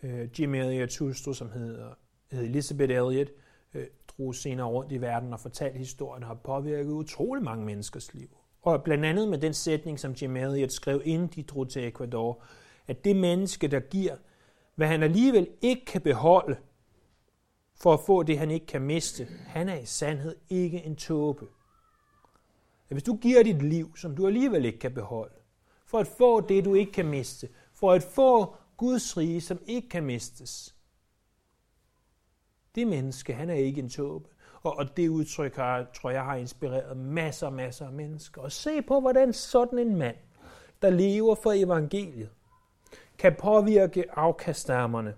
øh, 0.03 0.39
Jim 0.39 0.55
Elliots 0.55 0.97
hustru, 0.97 1.33
som 1.33 1.51
hedder, 1.51 1.93
hedder 2.31 2.45
Elizabeth 2.45 2.93
Elliot, 2.93 3.27
øh, 3.73 3.87
drog 4.07 4.35
senere 4.35 4.67
rundt 4.67 4.91
i 4.91 5.01
verden 5.01 5.33
og 5.33 5.39
fortalte 5.39 5.77
historien, 5.77 6.23
har 6.23 6.33
påvirket 6.33 6.91
utrolig 6.91 7.43
mange 7.43 7.65
menneskers 7.65 8.13
liv. 8.13 8.29
Og 8.61 8.83
blandt 8.83 9.05
andet 9.05 9.27
med 9.27 9.37
den 9.37 9.53
sætning, 9.53 9.99
som 9.99 10.11
Jim 10.11 10.35
Elliot 10.35 10.71
skrev, 10.71 11.01
inden 11.05 11.27
de 11.27 11.43
drog 11.43 11.69
til 11.69 11.87
Ecuador, 11.87 12.43
at 12.87 13.05
det 13.05 13.15
menneske, 13.15 13.67
der 13.67 13.79
giver, 13.79 14.15
hvad 14.75 14.87
han 14.87 15.03
alligevel 15.03 15.47
ikke 15.61 15.85
kan 15.85 16.01
beholde, 16.01 16.57
for 17.75 17.93
at 17.93 17.99
få 18.05 18.23
det, 18.23 18.37
han 18.37 18.51
ikke 18.51 18.65
kan 18.65 18.81
miste, 18.81 19.27
han 19.47 19.69
er 19.69 19.75
i 19.75 19.85
sandhed 19.85 20.35
ikke 20.49 20.83
en 20.83 20.95
tåbe. 20.95 21.47
Hvis 22.87 23.03
du 23.03 23.15
giver 23.15 23.43
dit 23.43 23.61
liv, 23.61 23.97
som 23.97 24.15
du 24.15 24.27
alligevel 24.27 24.65
ikke 24.65 24.79
kan 24.79 24.93
beholde, 24.93 25.35
for 25.85 25.99
at 25.99 26.07
få 26.07 26.41
det, 26.41 26.65
du 26.65 26.73
ikke 26.73 26.91
kan 26.91 27.05
miste, 27.05 27.49
for 27.73 27.91
at 27.91 28.03
få 28.03 28.55
Guds 28.77 29.17
rige, 29.17 29.41
som 29.41 29.59
ikke 29.65 29.89
kan 29.89 30.03
mistes, 30.03 30.75
det 32.75 32.87
menneske, 32.87 33.33
han 33.33 33.49
er 33.49 33.53
ikke 33.53 33.79
en 33.81 33.89
tåbe. 33.89 34.29
Og, 34.63 34.77
og 34.77 34.97
det 34.97 35.09
udtryk 35.09 35.55
har, 35.55 35.85
tror 35.93 36.09
jeg 36.09 36.23
har 36.23 36.35
inspireret 36.35 36.97
masser 36.97 37.47
og 37.47 37.53
masser 37.53 37.85
af 37.85 37.93
mennesker. 37.93 38.41
Og 38.41 38.51
se 38.51 38.81
på, 38.81 38.99
hvordan 38.99 39.33
sådan 39.33 39.79
en 39.79 39.95
mand, 39.95 40.15
der 40.81 40.89
lever 40.89 41.35
for 41.35 41.51
evangeliet, 41.51 42.29
kan 43.17 43.35
påvirke 43.39 44.05
afkaststammerne, 44.11 45.15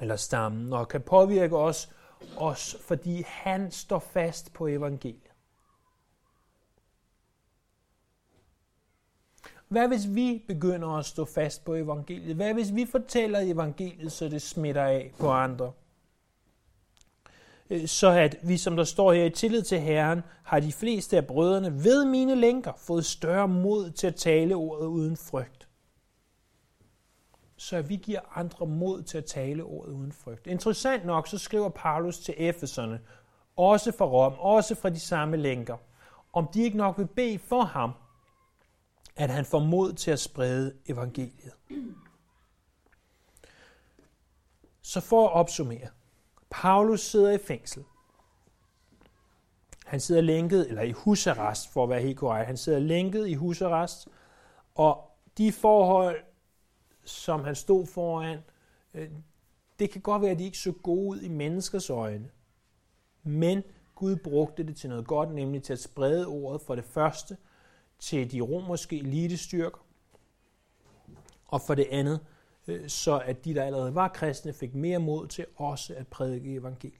eller 0.00 0.16
stammen, 0.16 0.72
og 0.72 0.88
kan 0.88 1.00
påvirke 1.00 1.56
os, 1.56 1.94
os, 2.36 2.76
fordi 2.80 3.22
han 3.26 3.70
står 3.70 3.98
fast 3.98 4.52
på 4.52 4.66
evangeliet. 4.66 5.31
Hvad 9.72 9.88
hvis 9.88 10.14
vi 10.14 10.44
begynder 10.48 10.88
at 10.88 11.06
stå 11.06 11.24
fast 11.24 11.64
på 11.64 11.74
evangeliet? 11.74 12.36
Hvad 12.36 12.54
hvis 12.54 12.74
vi 12.74 12.86
fortæller 12.86 13.38
evangeliet, 13.40 14.12
så 14.12 14.28
det 14.28 14.42
smitter 14.42 14.84
af 14.84 15.12
på 15.18 15.30
andre? 15.30 15.72
Øh, 17.70 17.86
så 17.86 18.10
at 18.10 18.36
vi, 18.42 18.56
som 18.56 18.76
der 18.76 18.84
står 18.84 19.12
her 19.12 19.24
i 19.24 19.30
tillid 19.30 19.62
til 19.62 19.80
Herren, 19.80 20.22
har 20.44 20.60
de 20.60 20.72
fleste 20.72 21.16
af 21.16 21.26
brødrene 21.26 21.84
ved 21.84 22.04
mine 22.04 22.34
lænker 22.34 22.72
fået 22.76 23.04
større 23.04 23.48
mod 23.48 23.90
til 23.90 24.06
at 24.06 24.14
tale 24.14 24.54
ordet 24.54 24.86
uden 24.86 25.16
frygt. 25.16 25.68
Så 27.56 27.76
at 27.76 27.88
vi 27.88 27.96
giver 27.96 28.20
andre 28.34 28.66
mod 28.66 29.02
til 29.02 29.18
at 29.18 29.24
tale 29.24 29.64
ordet 29.64 29.92
uden 29.92 30.12
frygt. 30.12 30.46
Interessant 30.46 31.04
nok, 31.04 31.28
så 31.28 31.38
skriver 31.38 31.68
Paulus 31.68 32.18
til 32.18 32.34
Efeserne, 32.38 33.00
også 33.56 33.92
fra 33.98 34.04
Rom, 34.04 34.32
også 34.38 34.74
fra 34.74 34.90
de 34.90 35.00
samme 35.00 35.36
lænker, 35.36 35.76
om 36.32 36.48
de 36.54 36.62
ikke 36.62 36.76
nok 36.76 36.98
vil 36.98 37.06
bede 37.06 37.38
for 37.38 37.62
ham, 37.62 37.92
at 39.16 39.30
han 39.30 39.44
får 39.44 39.58
mod 39.58 39.92
til 39.92 40.10
at 40.10 40.20
sprede 40.20 40.74
evangeliet. 40.86 41.52
Så 44.82 45.00
for 45.00 45.28
at 45.28 45.32
opsummere. 45.32 45.88
Paulus 46.50 47.00
sidder 47.00 47.30
i 47.30 47.38
fængsel. 47.38 47.84
Han 49.86 50.00
sidder 50.00 50.20
lænket, 50.20 50.68
eller 50.68 50.82
i 50.82 50.92
husarrest, 50.92 51.72
for 51.72 51.82
at 51.82 51.90
være 51.90 52.00
helt 52.00 52.18
korrekt. 52.18 52.46
Han 52.46 52.56
sidder 52.56 52.78
lænket 52.78 53.28
i 53.28 53.34
husarrest, 53.34 54.08
og 54.74 55.10
de 55.38 55.52
forhold, 55.52 56.16
som 57.04 57.44
han 57.44 57.54
stod 57.54 57.86
foran, 57.86 58.38
øh, 58.94 59.10
det 59.78 59.90
kan 59.90 60.00
godt 60.00 60.22
være, 60.22 60.30
at 60.30 60.38
de 60.38 60.44
ikke 60.44 60.58
så 60.58 60.72
gode 60.72 61.08
ud 61.08 61.20
i 61.20 61.28
menneskers 61.28 61.90
øjne. 61.90 62.30
Men 63.22 63.62
Gud 63.94 64.16
brugte 64.16 64.62
det 64.62 64.76
til 64.76 64.88
noget 64.88 65.06
godt, 65.06 65.34
nemlig 65.34 65.62
til 65.62 65.72
at 65.72 65.78
sprede 65.78 66.26
ordet 66.26 66.60
for 66.60 66.74
det 66.74 66.84
første 66.84 67.36
til 68.02 68.32
de 68.32 68.40
romerske 68.40 68.98
elitestyrker, 68.98 69.86
og 71.44 71.60
for 71.60 71.74
det 71.74 71.86
andet 71.90 72.20
øh, 72.66 72.88
så 72.88 73.18
at 73.18 73.44
de, 73.44 73.54
der 73.54 73.64
allerede 73.64 73.94
var 73.94 74.08
kristne, 74.08 74.52
fik 74.52 74.74
mere 74.74 74.98
mod 74.98 75.26
til 75.26 75.46
også 75.56 75.94
at 75.94 76.08
prædike 76.08 76.54
evangeliet. 76.54 76.98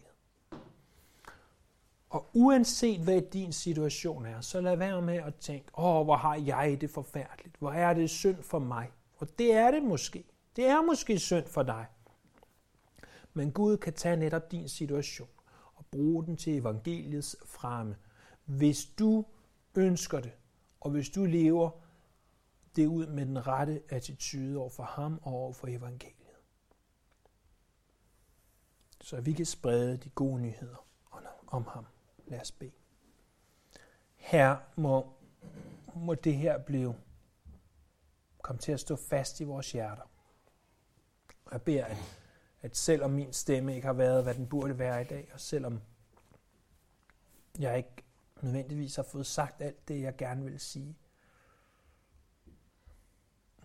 Og 2.10 2.30
uanset 2.32 3.00
hvad 3.00 3.22
din 3.22 3.52
situation 3.52 4.26
er, 4.26 4.40
så 4.40 4.60
lad 4.60 4.76
være 4.76 5.02
med 5.02 5.16
at 5.16 5.34
tænke, 5.34 5.78
åh, 5.78 6.04
hvor 6.04 6.16
har 6.16 6.34
jeg 6.34 6.78
det 6.80 6.90
forfærdeligt, 6.90 7.56
hvor 7.58 7.70
er 7.70 7.94
det 7.94 8.10
synd 8.10 8.42
for 8.42 8.58
mig. 8.58 8.90
Og 9.16 9.38
det 9.38 9.52
er 9.52 9.70
det 9.70 9.82
måske. 9.82 10.24
Det 10.56 10.66
er 10.66 10.82
måske 10.82 11.18
synd 11.18 11.46
for 11.46 11.62
dig. 11.62 11.86
Men 13.34 13.52
Gud 13.52 13.76
kan 13.76 13.92
tage 13.92 14.16
netop 14.16 14.52
din 14.52 14.68
situation 14.68 15.28
og 15.74 15.84
bruge 15.86 16.24
den 16.26 16.36
til 16.36 16.56
evangeliets 16.56 17.36
fremme, 17.46 17.96
hvis 18.44 18.84
du 18.98 19.24
ønsker 19.74 20.20
det, 20.20 20.32
og 20.82 20.90
hvis 20.90 21.08
du 21.08 21.24
lever 21.24 21.70
det 22.76 22.86
ud 22.86 23.06
med 23.06 23.26
den 23.26 23.46
rette 23.46 23.82
attitude 23.88 24.58
over 24.58 24.70
for 24.70 24.82
ham 24.82 25.20
og 25.22 25.32
over 25.32 25.52
for 25.52 25.66
evangeliet. 25.66 26.16
Så 29.00 29.20
vi 29.20 29.32
kan 29.32 29.46
sprede 29.46 29.96
de 29.96 30.08
gode 30.08 30.40
nyheder 30.40 30.86
om 31.46 31.66
ham. 31.66 31.86
Lad 32.26 32.40
os 32.40 32.52
bede. 32.52 32.72
Her 34.16 34.56
må, 34.76 35.12
må 35.94 36.14
det 36.14 36.36
her 36.36 36.58
blive 36.58 36.94
komme 38.42 38.60
til 38.60 38.72
at 38.72 38.80
stå 38.80 38.96
fast 38.96 39.40
i 39.40 39.44
vores 39.44 39.72
hjerter. 39.72 40.10
Og 41.44 41.52
jeg 41.52 41.62
beder, 41.62 41.84
at, 41.84 41.96
at 42.62 42.76
selvom 42.76 43.10
min 43.10 43.32
stemme 43.32 43.74
ikke 43.74 43.86
har 43.86 43.92
været, 43.92 44.22
hvad 44.22 44.34
den 44.34 44.48
burde 44.48 44.78
være 44.78 45.02
i 45.02 45.04
dag, 45.04 45.30
og 45.34 45.40
selvom 45.40 45.80
jeg 47.58 47.76
ikke 47.76 48.04
nødvendigvis 48.42 48.96
har 48.96 49.02
fået 49.02 49.26
sagt 49.26 49.62
alt 49.62 49.88
det, 49.88 50.02
jeg 50.02 50.16
gerne 50.16 50.44
vil 50.44 50.60
sige, 50.60 50.98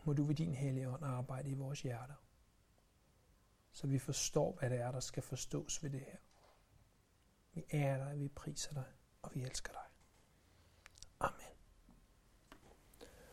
må 0.04 0.14
du 0.14 0.24
ved 0.24 0.36
din 0.36 0.54
hellige 0.54 0.90
ånd 0.90 1.06
arbejde 1.06 1.50
i 1.50 1.54
vores 1.54 1.82
hjerter, 1.82 2.16
så 3.72 3.88
vi 3.88 4.00
forstår, 4.00 4.56
hvad 4.60 4.70
det 4.70 4.80
er, 4.80 4.92
der 4.92 5.00
skal 5.00 5.24
forstås 5.24 5.84
ved 5.84 5.90
det 5.90 6.00
her. 6.00 6.18
Vi 7.54 7.66
ærer 7.74 8.10
dig, 8.10 8.20
vi 8.20 8.28
priser 8.28 8.74
dig, 8.74 8.86
og 9.22 9.32
vi 9.34 9.44
elsker 9.44 9.72
dig. 9.72 9.82
Amen. 11.20 11.57